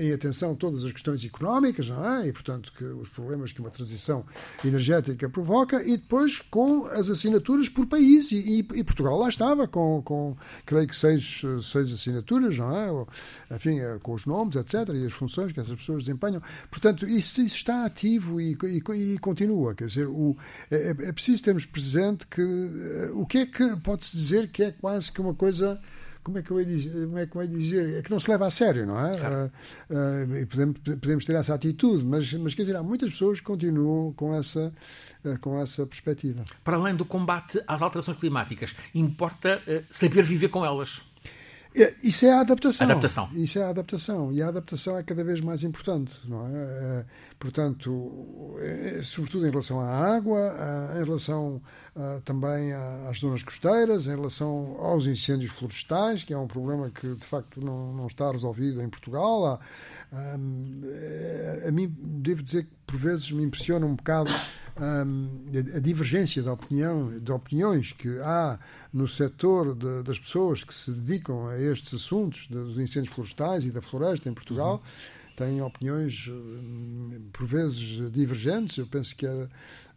em, 0.00 0.12
atenção 0.12 0.54
todas 0.54 0.84
as 0.84 0.92
questões 0.92 1.24
económicas, 1.24 1.88
não 1.88 2.04
é? 2.04 2.28
E, 2.28 2.32
portanto, 2.32 2.72
que 2.76 2.84
os 2.84 3.08
problemas 3.08 3.52
que 3.52 3.60
uma 3.60 3.70
transição 3.70 4.24
energética 4.64 5.28
provoca, 5.28 5.82
e 5.82 5.96
depois 5.96 6.40
com 6.40 6.86
as 6.86 7.10
assinaturas 7.10 7.68
por 7.68 7.86
país. 7.86 8.32
E, 8.32 8.36
e, 8.36 8.58
e 8.78 8.84
Portugal 8.84 9.18
lá 9.18 9.28
estava, 9.28 9.66
com, 9.66 10.02
com, 10.02 10.36
creio 10.64 10.86
que, 10.86 10.96
seis, 10.96 11.42
seis 11.62 11.92
assinaturas, 11.92 12.56
não 12.58 12.76
é? 12.76 13.54
Enfim, 13.54 13.78
eh, 13.80 13.98
com 14.02 14.14
os 14.14 14.26
nomes, 14.26 14.56
etc., 14.56 14.88
e 14.94 15.06
as 15.06 15.12
funções 15.12 15.52
que 15.52 15.60
essas 15.60 15.76
pessoas 15.76 16.04
desempenham. 16.04 16.42
Portanto, 16.70 17.06
isso, 17.06 17.40
isso 17.40 17.56
está 17.56 17.84
ativo 17.84 18.40
e, 18.40 18.56
e, 18.64 19.18
continua. 19.18 19.74
Quer 19.74 19.86
dizer, 19.86 20.06
o, 20.06 20.36
é, 20.70 20.76
é, 20.76 20.90
é 20.90 21.12
preciso 21.12 21.42
termos 21.42 21.64
presente 21.64 22.26
que 22.26 22.42
eh, 22.42 23.10
o 23.14 23.26
que 23.26 23.38
é 23.38 23.46
que 23.46 23.76
pode-se 23.76 24.16
dizer 24.16 24.48
que 24.48 24.62
é 24.62 24.72
quase 24.72 25.10
que 25.10 25.20
uma 25.20 25.34
coisa 25.34 25.80
como 26.24 26.38
é 26.38 26.42
que 26.42 26.50
eu 26.50 26.58
ia 26.58 26.66
dizer, 26.66 27.06
como 27.06 27.18
é 27.18 27.26
que 27.26 27.36
eu 27.36 27.46
dizer? 27.46 27.98
É 27.98 28.02
que 28.02 28.10
não 28.10 28.18
se 28.18 28.30
leva 28.30 28.46
a 28.46 28.50
sério, 28.50 28.86
não 28.86 28.98
é? 28.98 29.16
Claro. 29.16 29.52
Uh, 29.90 30.42
uh, 30.42 30.46
podemos, 30.46 30.78
podemos 30.78 31.24
ter 31.26 31.34
essa 31.34 31.54
atitude, 31.54 32.02
mas, 32.02 32.32
mas 32.32 32.54
quer 32.54 32.62
dizer, 32.62 32.76
há 32.76 32.82
muitas 32.82 33.10
pessoas 33.10 33.40
que 33.40 33.46
continuam 33.46 34.12
com 34.14 34.34
essa, 34.34 34.72
uh, 35.22 35.38
com 35.38 35.60
essa 35.60 35.86
perspectiva. 35.86 36.42
Para 36.64 36.78
além 36.78 36.96
do 36.96 37.04
combate 37.04 37.62
às 37.66 37.82
alterações 37.82 38.16
climáticas, 38.16 38.74
importa 38.94 39.62
saber 39.90 40.22
viver 40.22 40.48
com 40.48 40.64
elas. 40.64 41.02
É, 41.74 41.94
isso 42.02 42.24
é 42.24 42.32
a 42.32 42.40
adaptação. 42.40 42.86
adaptação. 42.86 43.28
Isso 43.34 43.58
é 43.58 43.62
a 43.62 43.68
adaptação. 43.68 44.32
E 44.32 44.40
a 44.40 44.48
adaptação 44.48 44.96
é 44.96 45.02
cada 45.02 45.24
vez 45.24 45.40
mais 45.40 45.62
importante, 45.64 46.20
não 46.24 46.46
é? 46.46 46.50
é 46.52 47.04
portanto, 47.38 48.56
é, 48.60 49.00
sobretudo 49.02 49.46
em 49.46 49.50
relação 49.50 49.80
à 49.80 49.88
água, 49.88 50.54
em 50.94 51.04
relação 51.04 51.60
também 52.24 52.72
às 52.72 53.18
zonas 53.18 53.42
costeiras, 53.42 54.06
em 54.06 54.16
relação 54.16 54.76
aos 54.78 55.06
incêndios 55.06 55.52
florestais, 55.52 56.22
que 56.22 56.32
é 56.32 56.38
um 56.38 56.46
problema 56.46 56.90
que 56.90 57.14
de 57.14 57.26
facto 57.26 57.60
não, 57.60 57.92
não 57.92 58.06
está 58.06 58.30
resolvido 58.30 58.80
em 58.80 58.88
Portugal. 58.88 59.44
Há, 59.44 59.60
a 61.66 61.70
mim, 61.70 61.92
devo 61.98 62.42
dizer 62.42 62.64
que 62.64 62.70
por 62.86 62.96
vezes 62.96 63.30
me 63.30 63.42
impressiona 63.42 63.84
um 63.84 63.94
bocado 63.94 64.30
a, 64.76 65.80
divergência 65.80 66.42
de, 66.42 66.48
opinião, 66.48 67.18
de 67.18 67.32
opiniões 67.32 67.92
que 67.92 68.18
há 68.20 68.58
no 68.94 69.08
setor 69.08 69.74
de, 69.74 70.04
das 70.04 70.20
pessoas 70.20 70.62
que 70.62 70.72
se 70.72 70.92
dedicam 70.92 71.48
a 71.48 71.58
estes 71.58 71.92
assuntos 71.94 72.46
dos 72.46 72.78
incêndios 72.78 73.12
florestais 73.12 73.64
e 73.64 73.72
da 73.72 73.82
floresta 73.82 74.28
em 74.28 74.32
Portugal. 74.32 74.74
Uhum. 74.74 75.34
Têm 75.34 75.60
opiniões, 75.60 76.28
hum, 76.28 77.28
por 77.32 77.44
vezes, 77.44 78.08
divergentes. 78.12 78.78
Eu 78.78 78.86
penso 78.86 79.16
que 79.16 79.26
era 79.26 79.50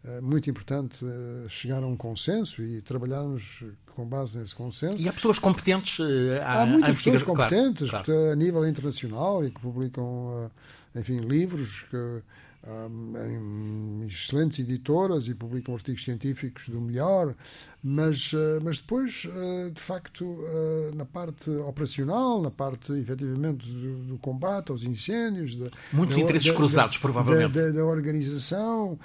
eh, 0.04 0.20
muito 0.20 0.50
importante 0.50 1.04
eh, 1.04 1.48
chegar 1.48 1.80
a 1.80 1.86
um 1.86 1.96
consenso 1.96 2.60
e 2.60 2.82
trabalharmos 2.82 3.64
com 3.94 4.04
base 4.04 4.36
nesse 4.36 4.52
consenso. 4.52 5.00
E 5.00 5.08
há 5.08 5.12
pessoas 5.12 5.38
competentes 5.38 6.00
eh, 6.00 6.42
Há 6.44 6.66
muitas 6.66 6.96
pessoas 6.96 7.22
competentes 7.22 7.88
claro, 7.90 8.04
claro. 8.04 8.32
a 8.32 8.34
nível 8.34 8.66
internacional 8.66 9.44
e 9.44 9.50
que 9.52 9.60
publicam, 9.60 10.50
enfim, 10.92 11.18
livros 11.18 11.82
que 11.82 12.20
em 12.66 14.06
excelentes 14.06 14.58
editoras 14.58 15.28
e 15.28 15.34
publicam 15.34 15.74
artigos 15.74 16.04
científicos 16.04 16.68
do 16.68 16.80
melhor, 16.80 17.34
mas, 17.82 18.32
eh, 18.34 18.60
mas 18.62 18.78
depois, 18.78 19.26
eh, 19.32 19.70
de 19.70 19.80
facto, 19.80 20.38
eh, 20.42 20.90
na 20.94 21.04
parte 21.04 21.48
operacional, 21.50 22.42
na 22.42 22.50
parte 22.50 22.92
efetivamente 22.92 23.64
do, 23.64 24.04
do 24.04 24.18
combate 24.18 24.72
aos 24.72 24.82
incêndios, 24.82 25.56
muitos 25.92 26.16
da, 26.16 26.22
interesses 26.22 26.50
da, 26.50 26.56
cruzados, 26.56 26.98
provavelmente, 26.98 27.72
da, 27.72 27.84
organização, 27.84 28.98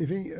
enfim, 0.00 0.32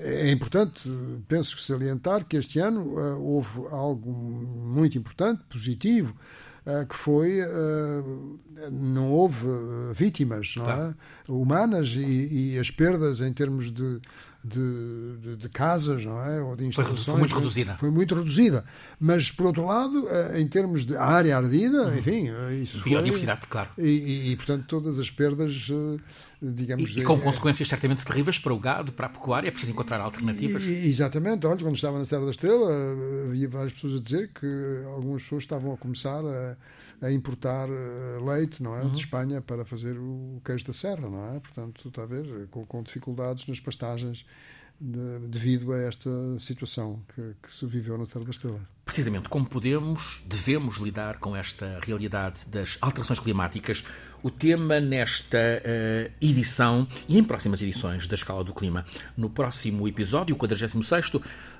é 0.00 0.30
importante, 0.30 0.82
penso 1.26 1.56
que 1.56 1.62
salientar 1.62 2.26
que 2.26 2.36
este 2.36 2.58
ano 2.58 2.94
houve 3.18 3.66
algo 3.70 4.12
muito 4.12 4.98
importante, 4.98 5.42
positivo 5.48 6.14
que 6.88 6.94
foi 6.94 7.40
eh, 7.40 8.70
não 8.70 9.10
houve 9.10 9.48
eh, 9.48 9.94
vítimas 9.94 10.54
não 10.56 10.70
é? 10.70 10.94
humanas 11.28 11.88
e, 11.96 12.54
e, 12.54 12.58
as 12.58 12.70
perdas 12.70 13.20
em 13.20 13.32
termos 13.32 13.72
de, 13.72 14.00
de, 14.44 15.16
de, 15.20 15.36
de, 15.36 15.48
casas 15.48 16.04
não 16.04 16.22
é? 16.22 16.40
ou 16.40 16.54
de 16.54 16.64
instalações 16.64 17.04
foi, 17.04 17.18
muito 17.18 17.34
reduzida 17.34 17.76
foi 17.78 17.90
muito 17.90 18.14
reduzida 18.14 18.64
mas 19.00 19.28
por 19.30 19.46
outro 19.46 19.66
lado 19.66 20.06
em 20.36 20.46
termos 20.46 20.84
de 20.84 20.96
área 20.96 21.36
ardida 21.36 21.84
uhum. 21.84 21.98
enfim 21.98 22.30
isso 22.62 22.80
biodiversidade 22.82 23.40
foi, 23.40 23.48
claro 23.48 23.70
e, 23.76 23.82
e, 23.82 24.32
e, 24.32 24.36
portanto 24.36 24.64
todas 24.68 25.00
as 25.00 25.10
perdas 25.10 25.68
digamos... 26.42 26.90
E, 26.96 27.00
e 27.00 27.02
com 27.04 27.14
é, 27.14 27.20
consequências 27.20 27.68
certamente 27.68 28.04
terríveis 28.04 28.38
para 28.38 28.52
o 28.52 28.58
gado, 28.58 28.92
para 28.92 29.06
a 29.06 29.08
pecuária, 29.08 29.48
é 29.48 29.50
preciso 29.50 29.72
encontrar 29.72 30.00
alternativas. 30.00 30.62
E, 30.64 30.88
exatamente. 30.88 31.46
Olha, 31.46 31.58
quando 31.58 31.76
estava 31.76 31.98
na 31.98 32.04
Serra 32.04 32.24
da 32.24 32.30
Estrela, 32.30 32.68
havia 33.28 33.48
várias 33.48 33.72
pessoas 33.72 33.96
a 33.96 34.00
dizer 34.00 34.30
que 34.32 34.82
algumas 34.86 35.22
pessoas 35.22 35.44
estavam 35.44 35.72
a 35.72 35.76
começar 35.76 36.22
a, 36.24 36.56
a 37.06 37.12
importar 37.12 37.68
eh, 37.68 38.18
leite 38.24 38.62
não 38.62 38.76
é, 38.76 38.82
uhum. 38.82 38.90
de 38.90 39.00
Espanha 39.00 39.40
para 39.40 39.64
fazer 39.64 39.96
o 39.98 40.40
queijo 40.44 40.64
da 40.64 40.72
Serra, 40.72 41.08
não 41.08 41.34
é? 41.34 41.40
Portanto, 41.40 41.88
está 41.88 42.02
a 42.02 42.06
ver, 42.06 42.48
com, 42.48 42.66
com 42.66 42.82
dificuldades 42.82 43.46
nas 43.46 43.60
pastagens 43.60 44.24
de, 44.80 45.18
devido 45.28 45.72
a 45.72 45.78
esta 45.78 46.10
situação 46.40 47.00
que, 47.14 47.34
que 47.42 47.52
se 47.52 47.64
viveu 47.66 47.96
na 47.96 48.04
Serra 48.04 48.24
da 48.24 48.30
Estrela. 48.30 48.60
Precisamente 48.84 49.28
como 49.28 49.46
podemos, 49.46 50.22
devemos 50.26 50.78
lidar 50.78 51.18
com 51.18 51.36
esta 51.36 51.78
realidade 51.84 52.40
das 52.48 52.76
alterações 52.80 53.20
climáticas, 53.20 53.84
o 54.22 54.30
tema 54.30 54.80
nesta 54.80 55.38
uh, 55.38 56.12
edição 56.20 56.86
e 57.08 57.18
em 57.18 57.24
próximas 57.24 57.60
edições 57.60 58.06
da 58.06 58.14
Escala 58.14 58.44
do 58.44 58.54
Clima. 58.54 58.84
No 59.16 59.28
próximo 59.28 59.88
episódio, 59.88 60.34
o 60.34 60.38
46, 60.38 61.12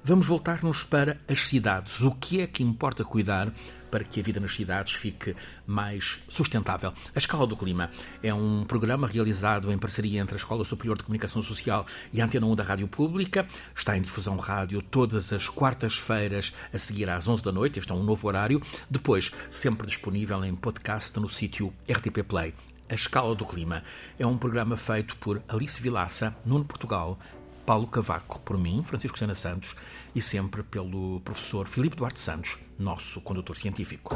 vamos 0.04 0.26
voltar-nos 0.26 0.84
para 0.84 1.18
as 1.28 1.46
cidades. 1.46 2.00
O 2.00 2.12
que 2.12 2.40
é 2.40 2.46
que 2.46 2.62
importa 2.62 3.04
cuidar 3.04 3.52
para 3.92 4.04
que 4.04 4.18
a 4.18 4.22
vida 4.22 4.40
nas 4.40 4.54
cidades 4.54 4.94
fique 4.94 5.36
mais 5.66 6.18
sustentável. 6.26 6.94
A 7.14 7.18
Escala 7.18 7.46
do 7.46 7.54
Clima 7.54 7.90
é 8.22 8.32
um 8.32 8.64
programa 8.64 9.06
realizado 9.06 9.70
em 9.70 9.76
parceria 9.76 10.18
entre 10.18 10.34
a 10.34 10.38
Escola 10.38 10.64
Superior 10.64 10.96
de 10.96 11.04
Comunicação 11.04 11.42
Social 11.42 11.84
e 12.10 12.22
a 12.22 12.24
Antena 12.24 12.46
1 12.46 12.56
da 12.56 12.64
Rádio 12.64 12.88
Pública. 12.88 13.46
Está 13.76 13.94
em 13.94 14.00
difusão 14.00 14.38
rádio 14.38 14.80
todas 14.80 15.30
as 15.30 15.46
quartas-feiras 15.46 16.54
a 16.72 16.78
seguir 16.78 17.10
às 17.10 17.28
11 17.28 17.42
da 17.42 17.52
noite, 17.52 17.78
este 17.78 17.92
é 17.92 17.94
um 17.94 18.02
novo 18.02 18.26
horário. 18.26 18.62
Depois, 18.90 19.30
sempre 19.50 19.86
disponível 19.86 20.42
em 20.42 20.54
podcast 20.54 21.20
no 21.20 21.28
sítio 21.28 21.70
RTP 21.86 22.22
Play. 22.26 22.54
A 22.88 22.94
Escala 22.94 23.34
do 23.34 23.44
Clima 23.44 23.82
é 24.18 24.26
um 24.26 24.38
programa 24.38 24.74
feito 24.74 25.18
por 25.18 25.42
Alice 25.48 25.80
Vilaça, 25.80 26.34
Nuno 26.46 26.64
Portugal, 26.64 27.18
Paulo 27.64 27.86
Cavaco, 27.86 28.40
por 28.40 28.58
mim, 28.58 28.82
Francisco 28.84 29.18
Sena 29.18 29.34
Santos, 29.34 29.74
e 30.14 30.20
sempre 30.20 30.62
pelo 30.62 31.20
professor 31.20 31.68
Filipe 31.68 31.96
Duarte 31.96 32.20
Santos, 32.20 32.58
nosso 32.82 33.20
condutor 33.22 33.56
científico. 33.56 34.14